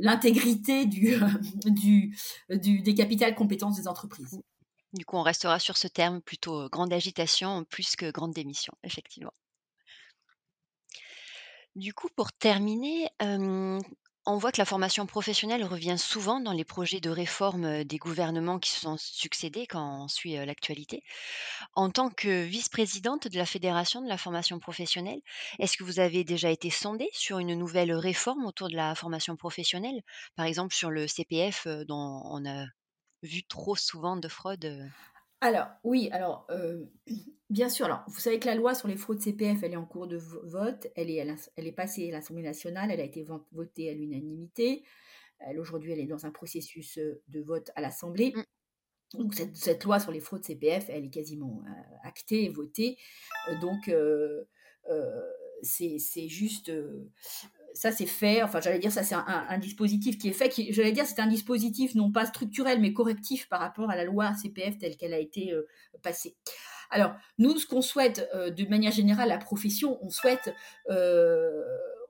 l'intégrité 0.00 0.87
du, 0.87 1.16
du, 1.66 2.16
du, 2.50 2.81
des 2.81 2.94
capitales 2.94 3.35
compétences 3.35 3.77
des 3.77 3.88
entreprises. 3.88 4.40
Du 4.94 5.05
coup, 5.05 5.16
on 5.16 5.22
restera 5.22 5.59
sur 5.59 5.77
ce 5.77 5.88
terme 5.88 6.22
plutôt 6.22 6.62
euh, 6.62 6.68
grande 6.68 6.92
agitation 6.92 7.64
plus 7.64 7.96
que 7.96 8.12
grande 8.12 8.33
démission, 8.33 8.72
effectivement. 8.85 9.33
Du 11.74 11.92
coup, 11.92 12.09
pour 12.14 12.33
terminer, 12.33 13.09
on 14.26 14.38
voit 14.38 14.52
que 14.52 14.60
la 14.60 14.64
formation 14.64 15.06
professionnelle 15.06 15.64
revient 15.64 15.98
souvent 15.98 16.40
dans 16.40 16.52
les 16.52 16.64
projets 16.64 17.00
de 17.00 17.10
réforme 17.10 17.84
des 17.84 17.98
gouvernements 17.98 18.58
qui 18.58 18.70
se 18.70 18.80
sont 18.80 18.96
succédés 18.98 19.66
quand 19.66 20.04
on 20.04 20.08
suit 20.08 20.34
l'actualité. 20.46 21.02
En 21.74 21.90
tant 21.90 22.10
que 22.10 22.42
vice-présidente 22.44 23.28
de 23.28 23.37
la 23.37 23.46
Fédération 23.46 24.00
de 24.00 24.08
la 24.08 24.16
formation 24.16 24.58
professionnelle, 24.58 25.20
est-ce 25.58 25.76
que 25.76 25.84
vous 25.84 26.00
avez 26.00 26.24
déjà 26.24 26.50
été 26.50 26.70
sondée 26.70 27.10
sur 27.12 27.38
une 27.38 27.54
nouvelle 27.54 27.92
réforme 27.92 28.46
autour 28.46 28.70
de 28.70 28.76
la 28.76 28.94
formation 28.94 29.37
professionnelle? 29.37 30.00
Par 30.37 30.46
exemple 30.46 30.74
sur 30.74 30.90
le 30.90 31.06
CPF 31.06 31.66
dont 31.87 32.22
on 32.24 32.46
a 32.48 32.64
vu 33.22 33.44
trop 33.44 33.76
souvent 33.76 34.16
de 34.16 34.28
fraude 34.28 34.90
alors, 35.44 35.68
oui, 35.85 36.09
alors, 36.11 36.46
euh, 36.50 36.87
bien 37.50 37.68
sûr, 37.68 37.85
alors, 37.85 38.02
vous 38.09 38.18
savez 38.18 38.38
que 38.38 38.46
la 38.46 38.54
loi 38.54 38.74
sur 38.74 38.88
les 38.88 38.96
fraudes 38.96 39.20
CPF, 39.20 39.62
elle 39.62 39.74
est 39.74 39.76
en 39.76 39.85
cours 39.85 40.07
de 40.07 40.16
vote, 40.16 40.87
elle 40.96 41.11
est, 41.11 41.26
elle, 41.57 41.66
est 41.66 41.72
passée 41.72 42.09
à 42.09 42.12
l'Assemblée 42.12 42.42
nationale, 42.42 42.90
elle 42.90 43.00
a 43.00 43.04
été 43.04 43.26
votée 43.52 43.90
à 43.90 43.92
l'unanimité. 43.92 44.85
Aujourd'hui, 45.59 45.92
elle 45.92 46.00
est 46.00 46.07
dans 46.07 46.24
un 46.24 46.30
processus 46.30 46.96
euh, 46.96 47.22
de 47.28 47.42
vote 47.42 47.70
à 47.76 47.83
l'Assemblée. 47.83 48.33
Mm. 48.35 49.18
Donc, 49.18 49.35
cette, 49.35 49.85
loi 49.85 50.00
sur 50.00 50.11
les 50.11 50.20
fraudes 50.20 50.42
CPF, 50.42 50.87
elle 50.88 51.04
est 51.04 51.11
quasiment 51.11 51.62
euh, 51.66 52.09
actée 52.09 52.44
et 52.44 52.48
votée. 52.48 52.96
donc, 53.61 53.90
c'est 55.62 56.28
juste 56.28 56.72
ça 57.74 57.90
c'est 57.90 58.06
fait, 58.06 58.42
enfin 58.42 58.60
j'allais 58.60 58.78
dire 58.78 58.92
ça 58.92 59.02
c'est 59.02 59.16
un, 59.16 59.58
dispositif 59.58 60.16
qui 60.16 60.28
est 60.28 60.32
fait, 60.32 60.48
qui, 60.48 60.72
j'allais 60.72 60.92
dire 60.92 61.04
c'est 61.06 61.20
un 61.20 61.26
dispositif 61.26 61.94
non 61.96 62.12
pas 62.12 62.24
structurel 62.24 62.80
mais 62.80 62.92
correctif 62.92 63.48
par 63.48 63.60
rapport 63.60 63.90
à 63.90 63.96
la 63.96 64.04
loi 64.04 64.32
CPF 64.34 64.78
telle 64.78 64.96
qu'elle 64.96 65.12
a 65.12 65.18
été 65.18 65.52
euh, 65.52 65.66
passée. 66.02 66.37
Alors 66.90 67.14
nous 67.38 67.58
ce 67.58 67.66
qu'on 67.66 67.82
souhaite 67.82 68.28
euh, 68.34 68.50
de 68.50 68.64
manière 68.66 68.92
générale 68.92 69.28
la 69.28 69.38
profession, 69.38 69.98
on 70.02 70.10
souhaite 70.10 70.54
euh, 70.88 71.62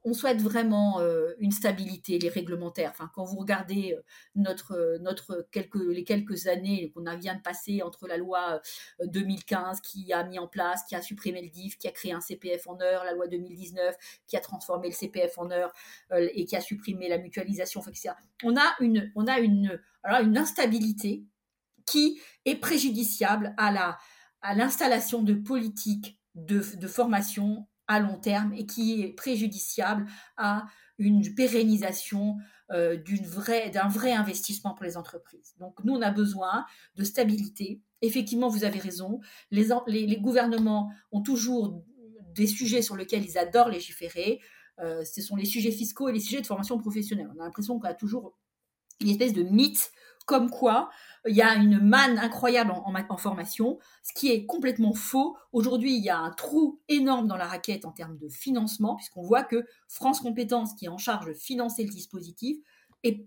on 0.05 0.13
souhaite 0.13 0.41
vraiment 0.43 1.01
euh, 1.01 1.33
une 1.39 1.51
stabilité, 1.51 2.19
les 2.19 2.29
réglementaires. 2.29 2.91
Enfin, 2.91 3.11
quand 3.15 3.25
vous 3.25 3.39
regardez 3.39 3.95
euh, 3.95 4.03
notre, 4.35 4.73
euh, 4.73 4.99
notre 4.99 5.49
quelques, 5.51 5.77
les 5.77 6.05
quelques 6.05 6.47
années 6.47 6.93
qu'on 6.95 7.05
vient 7.17 7.35
de 7.35 7.41
passer 7.41 7.83
entre 7.83 8.07
la 8.07 8.19
loi 8.19 8.61
2015 9.03 9.81
qui 9.81 10.13
a 10.13 10.25
mis 10.25 10.39
en 10.39 10.47
place, 10.47 10.85
qui 10.85 10.95
a 10.95 11.01
supprimé 11.01 11.41
le 11.41 11.49
DIF, 11.49 11.79
qui 11.79 11.89
a 11.89 11.91
créé 11.91 12.13
un 12.13 12.21
CPF 12.21 12.67
en 12.67 12.79
heure, 12.81 13.05
la 13.05 13.13
loi 13.13 13.29
2019 13.29 13.97
qui 14.27 14.37
a 14.37 14.41
transformé 14.41 14.89
le 14.89 14.95
CPF 14.95 15.39
en 15.39 15.51
heure 15.51 15.73
et 16.11 16.45
qui 16.45 16.57
a 16.57 16.61
supprimé 16.61 17.09
la 17.09 17.19
mutualisation, 17.19 17.81
etc. 17.83 18.15
On 18.43 18.57
a 18.57 18.75
une, 18.81 19.13
on 19.15 19.27
a 19.27 19.39
une, 19.39 19.81
instabilité 20.37 21.25
qui 21.87 22.21
est 22.45 22.57
préjudiciable 22.57 23.55
à 23.57 23.71
la 23.71 23.99
à 24.43 24.55
l'installation 24.55 25.23
de 25.23 25.33
politiques 25.33 26.19
de, 26.35 26.63
de 26.77 26.87
formation 26.87 27.67
à 27.87 28.01
long 28.01 28.19
terme 28.19 28.53
et 28.55 28.67
qui 28.67 29.03
est 29.03 29.09
préjudiciable 29.09 30.07
à 30.37 30.67
une 30.99 31.35
pérennisation 31.35 32.37
euh, 32.71 32.97
d'un 33.73 33.89
vrai 33.89 34.13
investissement 34.13 34.75
pour 34.75 34.85
les 34.85 34.97
entreprises. 34.97 35.55
Donc 35.59 35.83
nous, 35.85 35.95
on 35.95 36.03
a 36.03 36.11
besoin 36.11 36.65
de 36.97 37.05
stabilité. 37.05 37.83
Effectivement, 38.01 38.49
vous 38.49 38.65
avez 38.65 38.79
raison. 38.79 39.21
Les, 39.51 40.17
gouvernements 40.17 40.91
ont 41.13 41.23
toujours 41.23 41.83
des 42.35 42.47
sujets 42.47 42.83
sur 42.83 42.97
lesquels 42.97 43.25
ils 43.25 43.39
adorent 43.39 43.69
légiférer. 43.69 44.41
Euh, 44.81 45.05
ce 45.05 45.21
sont 45.21 45.37
les 45.37 45.45
sujets 45.45 45.71
fiscaux 45.71 46.09
et 46.09 46.13
les 46.13 46.21
sujets 46.21 46.41
de 46.41 46.47
formation 46.47 46.79
professionnelle. 46.79 47.29
On 47.37 47.41
a 47.41 47.45
l'impression 47.45 47.79
qu'on 47.79 47.89
a 47.89 47.95
toujours 47.95 48.39
une 49.01 49.11
espèce 49.11 49.33
de 49.33 49.43
mythe 49.43 49.91
comme 50.27 50.51
quoi 50.51 50.91
il 51.27 51.35
y 51.35 51.43
a 51.43 51.55
une 51.55 51.81
manne 51.81 52.19
incroyable 52.19 52.71
en, 52.71 53.17
formation, 53.17 53.79
ce 54.03 54.13
qui 54.13 54.31
est 54.31 54.45
complètement 54.45 54.93
faux. 54.93 55.37
Aujourd'hui, 55.53 55.97
il 55.97 56.05
y 56.05 56.11
a 56.11 56.19
un 56.19 56.31
trou 56.31 56.81
énorme 56.89 57.27
dans 57.27 57.37
la 57.37 57.47
raquette 57.47 57.85
en 57.85 57.93
termes 57.93 58.19
de 58.19 58.29
financement, 58.29 58.97
puisqu'on 58.97 59.23
voit 59.23 59.43
que 59.43 59.65
France 59.89 60.21
Compétences, 60.21 60.75
qui 60.75 60.85
est 60.85 60.89
en 60.89 60.99
charge 60.99 61.27
de 61.27 61.33
financer 61.33 61.85
le 61.85 61.91
dispositif, 61.91 62.59
est, 63.03 63.27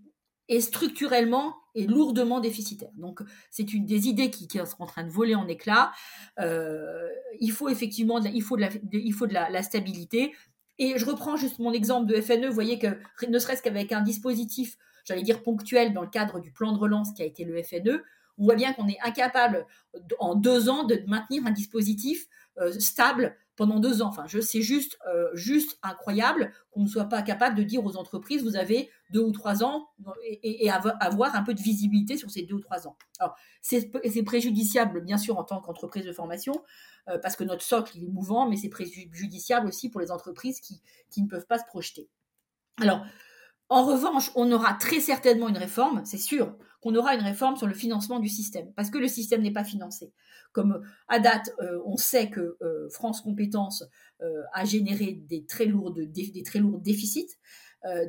structurellement 0.60 1.56
et 1.74 1.86
lourdement 1.86 2.40
déficitaire. 2.40 2.90
Donc, 2.96 3.20
c'est 3.50 3.74
une 3.74 3.84
des 3.84 4.08
idées 4.08 4.30
qui, 4.30 4.48
qui, 4.48 4.58
sont 4.58 4.82
en 4.82 4.86
train 4.86 5.04
de 5.04 5.10
voler 5.10 5.34
en 5.34 5.46
éclats. 5.46 5.92
Euh, 6.40 7.06
il 7.38 7.52
faut 7.52 7.68
effectivement 7.68 8.18
de 8.18 8.24
la, 8.24 8.30
il 8.30 9.12
faut 9.12 9.26
de 9.26 9.34
la 9.34 9.62
stabilité. 9.62 10.32
Et 10.78 10.98
je 10.98 11.04
reprends 11.04 11.36
juste 11.36 11.58
mon 11.58 11.72
exemple 11.72 12.06
de 12.06 12.20
FNE. 12.20 12.46
Vous 12.46 12.54
voyez 12.54 12.78
que 12.78 12.98
ne 13.28 13.38
serait-ce 13.38 13.62
qu'avec 13.62 13.92
un 13.92 14.00
dispositif 14.00 14.78
j'allais 15.08 15.22
dire 15.22 15.42
ponctuel 15.42 15.92
dans 15.92 16.02
le 16.02 16.08
cadre 16.08 16.38
du 16.38 16.52
plan 16.52 16.72
de 16.72 16.78
relance 16.78 17.12
qui 17.12 17.22
a 17.22 17.24
été 17.24 17.44
le 17.44 17.62
FNE, 17.62 18.02
on 18.38 18.44
voit 18.44 18.54
bien 18.54 18.72
qu'on 18.72 18.86
est 18.88 18.98
incapable 19.02 19.66
en 20.20 20.34
deux 20.34 20.68
ans 20.68 20.84
de 20.84 21.02
maintenir 21.06 21.44
un 21.46 21.50
dispositif 21.50 22.28
euh, 22.58 22.72
stable 22.78 23.36
pendant 23.56 23.80
deux 23.80 24.02
ans. 24.02 24.08
Enfin, 24.08 24.26
c'est 24.40 24.62
juste, 24.62 24.96
euh, 25.12 25.28
juste 25.34 25.78
incroyable 25.82 26.52
qu'on 26.70 26.82
ne 26.82 26.86
soit 26.86 27.06
pas 27.06 27.22
capable 27.22 27.56
de 27.56 27.64
dire 27.64 27.84
aux 27.84 27.96
entreprises, 27.96 28.44
vous 28.44 28.54
avez 28.54 28.88
deux 29.10 29.20
ou 29.20 29.32
trois 29.32 29.64
ans 29.64 29.88
et, 30.32 30.70
avoir 30.70 31.34
un 31.34 31.42
peu 31.42 31.54
de 31.54 31.60
visibilité 31.60 32.16
sur 32.16 32.30
ces 32.30 32.42
deux 32.42 32.54
ou 32.54 32.60
trois 32.60 32.86
ans. 32.86 32.96
Alors, 33.18 33.34
c'est 33.60 34.22
préjudiciable, 34.24 35.00
bien 35.00 35.18
sûr, 35.18 35.38
en 35.38 35.44
tant 35.44 35.60
qu'entreprise 35.60 36.04
de 36.04 36.12
formation, 36.12 36.62
euh, 37.08 37.18
parce 37.18 37.34
que 37.34 37.42
notre 37.42 37.62
socle, 37.62 37.96
il 37.96 38.04
est 38.04 38.08
mouvant, 38.08 38.48
mais 38.48 38.56
c'est 38.56 38.68
préjudiciable 38.68 39.66
aussi 39.66 39.90
pour 39.90 40.00
les 40.00 40.12
entreprises 40.12 40.60
qui, 40.60 40.80
qui 41.10 41.22
ne 41.22 41.28
peuvent 41.28 41.46
pas 41.46 41.58
se 41.58 41.64
projeter. 41.64 42.08
Alors, 42.80 43.04
en 43.68 43.84
revanche, 43.84 44.30
on 44.34 44.50
aura 44.50 44.74
très 44.74 45.00
certainement 45.00 45.48
une 45.48 45.58
réforme, 45.58 46.02
c'est 46.04 46.18
sûr 46.18 46.56
qu'on 46.80 46.94
aura 46.94 47.14
une 47.14 47.22
réforme 47.22 47.56
sur 47.56 47.66
le 47.66 47.74
financement 47.74 48.20
du 48.20 48.28
système, 48.28 48.72
parce 48.74 48.90
que 48.90 48.98
le 48.98 49.08
système 49.08 49.42
n'est 49.42 49.52
pas 49.52 49.64
financé. 49.64 50.12
Comme 50.52 50.82
à 51.08 51.18
date, 51.18 51.50
euh, 51.60 51.80
on 51.84 51.96
sait 51.96 52.30
que 52.30 52.56
euh, 52.62 52.88
France 52.90 53.20
Compétences 53.20 53.84
euh, 54.22 54.42
a 54.54 54.64
généré 54.64 55.12
des 55.12 55.44
très 55.44 55.66
lourds, 55.66 55.92
déficits, 55.92 57.36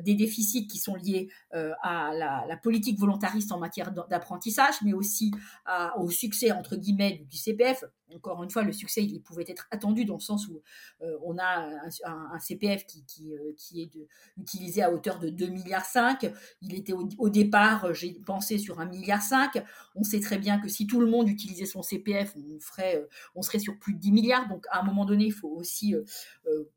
des 0.04 0.14
déficits 0.14 0.66
qui 0.66 0.78
sont 0.78 0.96
liés 0.96 1.28
à 1.52 2.10
la, 2.12 2.56
politique 2.56 2.98
volontariste 2.98 3.52
en 3.52 3.58
matière 3.58 3.92
d'apprentissage, 3.92 4.74
mais 4.84 4.92
aussi 4.92 5.30
au 5.96 6.10
succès, 6.10 6.50
entre 6.50 6.74
guillemets, 6.74 7.24
du, 7.30 7.36
CPF. 7.36 7.84
Encore 8.14 8.42
une 8.42 8.50
fois, 8.50 8.62
le 8.62 8.72
succès, 8.72 9.02
il 9.02 9.20
pouvait 9.20 9.44
être 9.46 9.66
attendu 9.70 10.04
dans 10.04 10.14
le 10.14 10.20
sens 10.20 10.48
où 10.48 10.62
euh, 11.02 11.16
on 11.22 11.38
a 11.38 11.68
un, 12.04 12.38
CPF 12.38 12.86
qui, 12.86 13.04
qui, 13.56 13.82
est 13.82 13.90
utilisé 14.36 14.82
à 14.82 14.92
hauteur 14.92 15.18
de 15.18 15.28
2,5 15.28 15.50
milliards. 15.50 15.84
Il 16.62 16.74
était 16.74 16.92
au, 16.92 17.28
départ, 17.28 17.92
j'ai 17.94 18.14
pensé, 18.14 18.58
sur 18.58 18.78
1,5 18.78 18.90
milliard. 18.90 19.20
On 19.94 20.02
sait 20.02 20.20
très 20.20 20.38
bien 20.38 20.58
que 20.58 20.68
si 20.68 20.86
tout 20.86 21.00
le 21.00 21.06
monde 21.06 21.28
utilisait 21.28 21.66
son 21.66 21.82
CPF, 21.82 22.34
on, 22.36 22.58
on 23.34 23.42
serait 23.42 23.58
sur 23.58 23.78
plus 23.78 23.94
de 23.94 23.98
10 23.98 24.12
milliards. 24.12 24.48
Donc, 24.48 24.66
à 24.70 24.80
un 24.80 24.82
moment 24.82 25.04
donné, 25.04 25.26
il 25.26 25.32
faut 25.32 25.50
aussi 25.50 25.94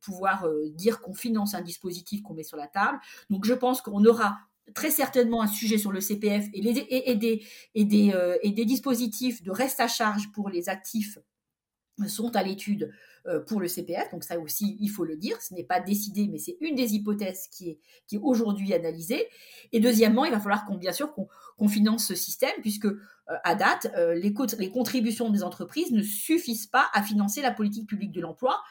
pouvoir 0.01 0.47
dire 0.71 1.01
qu'on 1.01 1.13
finance 1.13 1.53
un 1.53 1.61
dispositif 1.61 2.21
qu'on 2.21 2.33
met 2.33 2.43
sur 2.43 2.57
la 2.57 2.67
table 2.67 2.99
donc 3.29 3.45
je 3.45 3.53
pense 3.53 3.81
qu'on 3.81 4.03
aura 4.05 4.39
très 4.73 4.91
certainement 4.91 5.41
un 5.41 5.47
sujet 5.47 5.77
sur 5.77 5.91
le 5.91 6.01
CPF 6.01 6.45
et, 6.53 6.65
euh, 6.65 8.37
des, 8.43 8.65
dispositifs 8.65 9.43
de 9.43 9.51
reste 9.51 9.79
à 9.79 9.87
charge 9.87 10.31
pour 10.31 10.49
les 10.49 10.69
actifs 10.69 11.17
sont 12.07 12.35
à 12.35 12.41
l'étude 12.41 12.91
euh, 13.27 13.39
pour 13.39 13.59
le 13.59 13.67
CPF. 13.67 14.09
Donc 14.11 14.23
ça 14.23 14.39
aussi, 14.39 14.77
il 14.79 14.89
faut 14.89 15.05
le 15.05 15.15
dire, 15.15 15.39
ce 15.41 15.53
n'est 15.53 15.63
pas 15.63 15.79
décidé, 15.79 16.27
mais 16.27 16.39
c'est 16.39 16.57
une 16.59 16.75
des 16.75 16.95
hypothèses 16.95 17.47
qui 17.51 17.69
est, 17.69 18.17
aujourd'hui 18.21 18.73
analysée. 18.73 19.27
Et 19.73 19.79
deuxièmement, 19.79 20.25
il 20.25 20.31
va 20.31 20.39
falloir 20.39 20.65
qu'on, 20.65 20.77
bien 20.77 20.93
sûr 20.93 21.13
qu'on 21.13 21.67
finance 21.67 22.07
ce 22.07 22.15
système, 22.15 22.55
puisque 22.61 22.85
euh, 22.85 22.97
à 23.27 23.55
date, 23.55 23.93
les 24.15 24.33
contributions 24.33 25.29
des 25.29 25.43
entreprises 25.43 25.91
ne 25.91 26.01
suffisent 26.01 26.67
pas 26.67 26.89
à 26.93 27.03
financer 27.03 27.41
la 27.41 27.51
politique 27.51 27.87
publique 27.87 28.11
de 28.11 28.21
l'emploi 28.21 28.61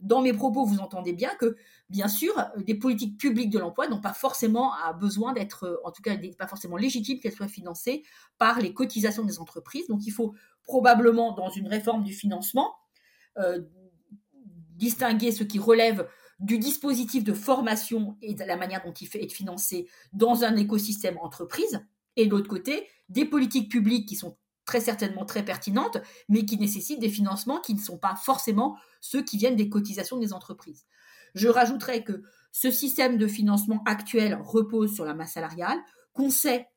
dans 0.00 0.22
mes 0.22 0.32
propos, 0.32 0.64
vous 0.64 0.80
entendez 0.80 1.12
bien 1.12 1.30
que, 1.38 1.56
bien 1.88 2.08
sûr, 2.08 2.32
des 2.56 2.74
politiques 2.74 3.18
publiques 3.18 3.50
de 3.50 3.58
l'emploi 3.58 3.86
n'ont 3.88 4.00
pas 4.00 4.12
forcément 4.12 4.72
besoin 4.98 5.32
d'être, 5.32 5.64
euh, 5.64 5.76
en 5.84 5.90
tout 5.90 6.02
cas, 6.02 6.16
pas 6.38 6.46
forcément 6.46 6.76
légitime 6.76 7.20
qu'elles 7.20 7.34
soient 7.34 7.48
financées 7.48 8.02
par 8.38 8.60
les 8.60 8.72
cotisations 8.72 9.24
des 9.24 9.38
entreprises. 9.38 9.86
Donc, 9.88 10.06
il 10.06 10.10
faut 10.10 10.34
probablement, 10.62 11.32
dans 11.32 11.50
une 11.50 11.68
réforme 11.68 12.02
du 12.02 12.14
financement, 12.14 12.74
euh, 13.38 13.60
distinguer 14.76 15.32
ce 15.32 15.44
qui 15.44 15.58
relève 15.58 16.08
du 16.38 16.58
dispositif 16.58 17.22
de 17.22 17.34
formation 17.34 18.16
et 18.22 18.34
de 18.34 18.44
la 18.44 18.56
manière 18.56 18.82
dont 18.82 18.92
il 18.92 19.06
fait 19.06 19.22
être 19.22 19.32
financé 19.32 19.88
dans 20.14 20.42
un 20.42 20.56
écosystème 20.56 21.18
entreprise, 21.18 21.86
et 22.16 22.26
de 22.26 22.30
l'autre 22.30 22.48
côté, 22.48 22.88
des 23.08 23.26
politiques 23.26 23.70
publiques 23.70 24.08
qui 24.08 24.16
sont 24.16 24.36
très 24.70 24.80
certainement 24.80 25.24
très 25.24 25.44
pertinentes, 25.44 25.98
mais 26.28 26.44
qui 26.44 26.56
nécessitent 26.56 27.00
des 27.00 27.08
financements 27.08 27.58
qui 27.58 27.74
ne 27.74 27.80
sont 27.80 27.98
pas 27.98 28.14
forcément 28.14 28.76
ceux 29.00 29.20
qui 29.20 29.36
viennent 29.36 29.56
des 29.56 29.68
cotisations 29.68 30.16
des 30.16 30.32
entreprises. 30.32 30.86
Je 31.34 31.48
rajouterais 31.48 32.04
que 32.04 32.22
ce 32.52 32.70
système 32.70 33.18
de 33.18 33.26
financement 33.26 33.82
actuel 33.84 34.38
repose 34.40 34.94
sur 34.94 35.04
la 35.04 35.12
masse 35.12 35.32
salariale, 35.32 35.80
qu'on 36.12 36.30
sait 36.30 36.68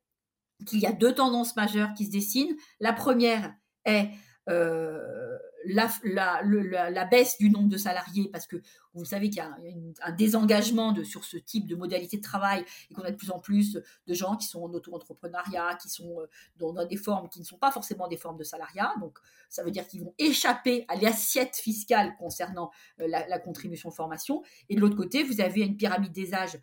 qu'il 0.66 0.80
y 0.80 0.88
a 0.88 0.92
deux 0.92 1.14
tendances 1.14 1.56
majeures 1.56 1.94
qui 1.94 2.06
se 2.06 2.12
dessinent. 2.12 2.56
La 2.80 2.94
première 2.94 3.54
est 3.86 4.10
euh, 4.50 5.38
la, 5.66 7.06
baisse 7.06 7.38
du 7.38 7.50
nombre 7.50 7.70
de 7.70 7.78
salariés, 7.78 8.30
parce 8.32 8.48
que 8.48 8.58
vous 8.94 9.06
savez 9.06 9.30
qu'il 9.30 9.38
y 9.38 9.42
a 9.42 9.58
un, 10.04 10.12
désengagement 10.12 10.92
de, 10.92 11.04
sur 11.04 11.24
ce 11.24 11.38
type 11.38 11.68
de 11.68 11.76
modalité 11.76 12.18
de 12.18 12.22
travail 12.22 12.66
et 12.92 12.94
qu'on 12.94 13.04
a 13.04 13.12
de 13.12 13.16
plus 13.16 13.32
en 13.32 13.40
plus 13.40 13.80
de 14.06 14.14
gens 14.14 14.36
qui 14.36 14.46
sont 14.46 14.62
en 14.62 14.74
auto-entrepreneuriat, 14.74 15.76
qui 15.82 15.88
sont 15.88 16.20
euh, 16.20 16.28
dans, 16.58 16.86
des 16.86 16.98
formes 16.98 17.30
qui 17.30 17.40
ne 17.40 17.46
sont 17.46 17.58
pas 17.58 17.72
forcément 17.72 18.10
des 18.10 18.18
formes 18.18 18.38
de 18.38 18.44
salariat. 18.44 18.94
Donc, 19.00 19.18
ça 19.50 19.64
veut 19.64 19.72
dire 19.72 19.88
qu'ils 19.88 20.02
vont 20.02 20.14
échapper 20.18 20.84
à 20.90 20.98
l'assiette 20.98 21.56
fiscale 21.56 22.16
concernant 22.18 22.72
euh, 23.00 23.08
la, 23.08 23.40
contribution 23.40 23.90
formation. 23.92 24.44
Et 24.68 24.76
de 24.76 24.82
l'autre 24.82 24.98
côté, 24.98 25.24
vous 25.24 25.40
avez 25.40 25.62
une 25.62 25.78
pyramide 25.78 26.12
des 26.12 26.34
âges 26.34 26.60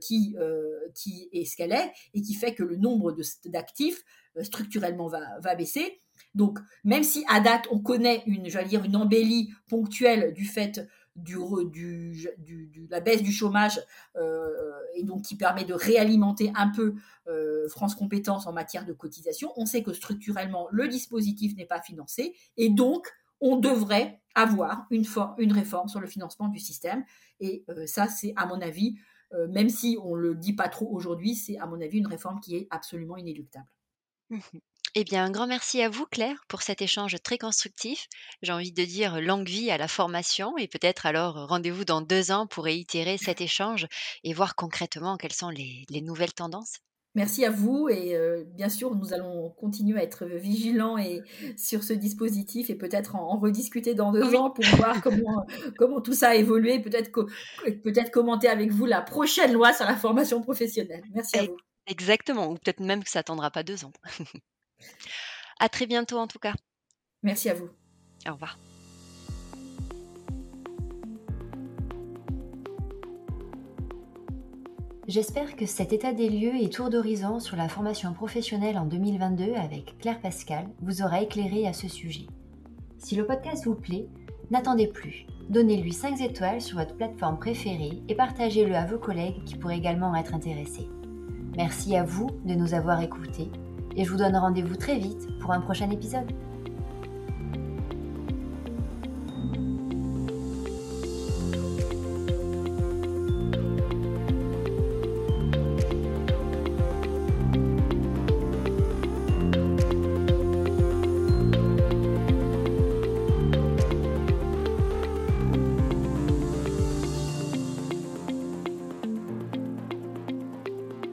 qui, 0.00 0.34
qui 0.94 1.28
est 1.30 1.44
ce 1.44 1.56
qu'elle 1.56 1.72
est 1.72 1.92
et 2.14 2.22
qui 2.22 2.32
fait 2.32 2.54
que 2.54 2.62
le 2.62 2.76
nombre 2.76 3.14
d'actifs 3.44 4.02
structurellement 4.42 5.08
va, 5.08 5.38
va 5.40 5.54
baisser. 5.54 6.00
Donc, 6.34 6.58
même 6.82 7.04
si 7.04 7.24
à 7.28 7.40
date, 7.40 7.66
on 7.70 7.78
connaît 7.78 8.22
une, 8.26 8.42
dire, 8.42 8.84
une 8.84 8.96
embellie 8.96 9.52
ponctuelle 9.68 10.32
du 10.34 10.44
fait 10.44 10.86
du, 11.16 11.38
du, 12.38 12.86
la 12.90 13.00
baisse 13.00 13.22
du 13.22 13.32
chômage 13.32 13.80
euh, 14.16 14.72
et 14.94 15.04
donc 15.04 15.22
qui 15.22 15.36
permet 15.36 15.64
de 15.64 15.74
réalimenter 15.74 16.50
un 16.56 16.68
peu 16.68 16.94
euh, 17.28 17.68
France 17.68 17.94
Compétences 17.94 18.46
en 18.46 18.52
matière 18.52 18.84
de 18.84 18.92
cotisation, 18.92 19.52
on 19.56 19.66
sait 19.66 19.82
que 19.82 19.92
structurellement, 19.92 20.68
le 20.72 20.88
dispositif 20.88 21.56
n'est 21.56 21.66
pas 21.66 21.80
financé 21.80 22.34
et 22.56 22.68
donc 22.68 23.08
on 23.40 23.56
devrait 23.56 24.20
avoir 24.34 24.86
une, 24.90 25.04
une 25.38 25.52
réforme 25.52 25.88
sur 25.88 26.00
le 26.00 26.06
financement 26.06 26.48
du 26.48 26.58
système. 26.58 27.04
Et 27.38 27.64
euh, 27.68 27.86
ça, 27.86 28.08
c'est 28.08 28.32
à 28.36 28.46
mon 28.46 28.60
avis, 28.60 28.96
même 29.48 29.68
si 29.68 29.98
on 30.00 30.14
ne 30.14 30.20
le 30.20 30.34
dit 30.36 30.52
pas 30.52 30.68
trop 30.68 30.88
aujourd'hui, 30.92 31.34
c'est 31.34 31.58
à 31.58 31.66
mon 31.66 31.80
avis 31.80 31.98
une 31.98 32.06
réforme 32.06 32.38
qui 32.38 32.54
est 32.54 32.68
absolument 32.70 33.16
inéluctable. 33.16 33.66
Eh 34.96 35.02
bien, 35.02 35.24
un 35.24 35.30
grand 35.32 35.48
merci 35.48 35.82
à 35.82 35.88
vous, 35.88 36.06
Claire, 36.06 36.44
pour 36.46 36.62
cet 36.62 36.80
échange 36.80 37.16
très 37.24 37.36
constructif. 37.36 38.06
J'ai 38.42 38.52
envie 38.52 38.70
de 38.70 38.84
dire 38.84 39.20
longue 39.20 39.48
vie 39.48 39.72
à 39.72 39.76
la 39.76 39.88
formation 39.88 40.56
et 40.56 40.68
peut-être 40.68 41.04
alors 41.04 41.48
rendez-vous 41.48 41.84
dans 41.84 42.00
deux 42.00 42.30
ans 42.30 42.46
pour 42.46 42.62
réitérer 42.62 43.18
cet 43.18 43.40
échange 43.40 43.88
et 44.22 44.32
voir 44.32 44.54
concrètement 44.54 45.16
quelles 45.16 45.32
sont 45.32 45.48
les, 45.48 45.84
nouvelles 46.00 46.32
tendances. 46.32 46.78
Merci 47.16 47.44
à 47.44 47.50
vous 47.50 47.88
et 47.88 48.14
euh, 48.14 48.44
bien 48.46 48.68
sûr 48.68 48.94
nous 48.94 49.12
allons 49.12 49.50
continuer 49.50 49.98
à 49.98 50.04
être 50.04 50.26
vigilants 50.26 50.96
et 50.96 51.22
sur 51.56 51.82
ce 51.82 51.92
dispositif 51.92 52.70
et 52.70 52.76
peut-être 52.76 53.16
en, 53.16 53.36
rediscuter 53.38 53.94
dans 53.94 54.12
deux 54.12 54.36
ans 54.36 54.50
pour 54.50 54.64
voir 54.76 55.02
comment, 55.02 55.44
comment 55.76 56.00
tout 56.00 56.14
ça 56.14 56.30
a 56.30 56.34
évolué, 56.36 56.78
peut-être 56.80 57.10
peut-être 57.82 58.12
commenter 58.12 58.46
avec 58.46 58.70
vous 58.70 58.86
la 58.86 59.02
prochaine 59.02 59.52
loi 59.52 59.72
sur 59.72 59.86
la 59.86 59.96
formation 59.96 60.40
professionnelle. 60.40 61.02
Merci 61.12 61.38
à 61.38 61.42
vous. 61.46 61.56
Exactement, 61.88 62.48
ou 62.48 62.54
peut-être 62.54 62.80
même 62.80 63.02
que 63.02 63.10
ça 63.10 63.18
attendra 63.18 63.50
pas 63.50 63.64
deux 63.64 63.84
ans. 63.84 63.92
À 65.60 65.68
très 65.68 65.86
bientôt 65.86 66.18
en 66.18 66.26
tout 66.26 66.38
cas. 66.38 66.54
Merci 67.22 67.48
à 67.48 67.54
vous. 67.54 67.68
Au 68.28 68.32
revoir. 68.32 68.58
J'espère 75.06 75.54
que 75.56 75.66
cet 75.66 75.92
état 75.92 76.14
des 76.14 76.30
lieux 76.30 76.56
et 76.58 76.70
tour 76.70 76.88
d'horizon 76.88 77.38
sur 77.38 77.56
la 77.56 77.68
formation 77.68 78.14
professionnelle 78.14 78.78
en 78.78 78.86
2022 78.86 79.54
avec 79.54 79.98
Claire 79.98 80.20
Pascal 80.20 80.66
vous 80.80 81.02
aura 81.02 81.20
éclairé 81.20 81.66
à 81.66 81.74
ce 81.74 81.88
sujet. 81.88 82.26
Si 82.96 83.14
le 83.14 83.26
podcast 83.26 83.66
vous 83.66 83.74
plaît, 83.74 84.08
n'attendez 84.50 84.86
plus. 84.86 85.26
Donnez-lui 85.50 85.92
5 85.92 86.22
étoiles 86.22 86.62
sur 86.62 86.78
votre 86.78 86.96
plateforme 86.96 87.38
préférée 87.38 88.02
et 88.08 88.14
partagez-le 88.14 88.74
à 88.74 88.86
vos 88.86 88.98
collègues 88.98 89.44
qui 89.44 89.56
pourraient 89.56 89.76
également 89.76 90.16
être 90.16 90.34
intéressés. 90.34 90.88
Merci 91.54 91.96
à 91.96 92.02
vous 92.02 92.30
de 92.46 92.54
nous 92.54 92.72
avoir 92.72 93.02
écoutés 93.02 93.50
et 93.96 94.04
je 94.04 94.10
vous 94.10 94.18
donne 94.18 94.36
rendez-vous 94.36 94.76
très 94.76 94.98
vite 94.98 95.26
pour 95.40 95.52
un 95.52 95.60
prochain 95.60 95.90
épisode. 95.90 96.30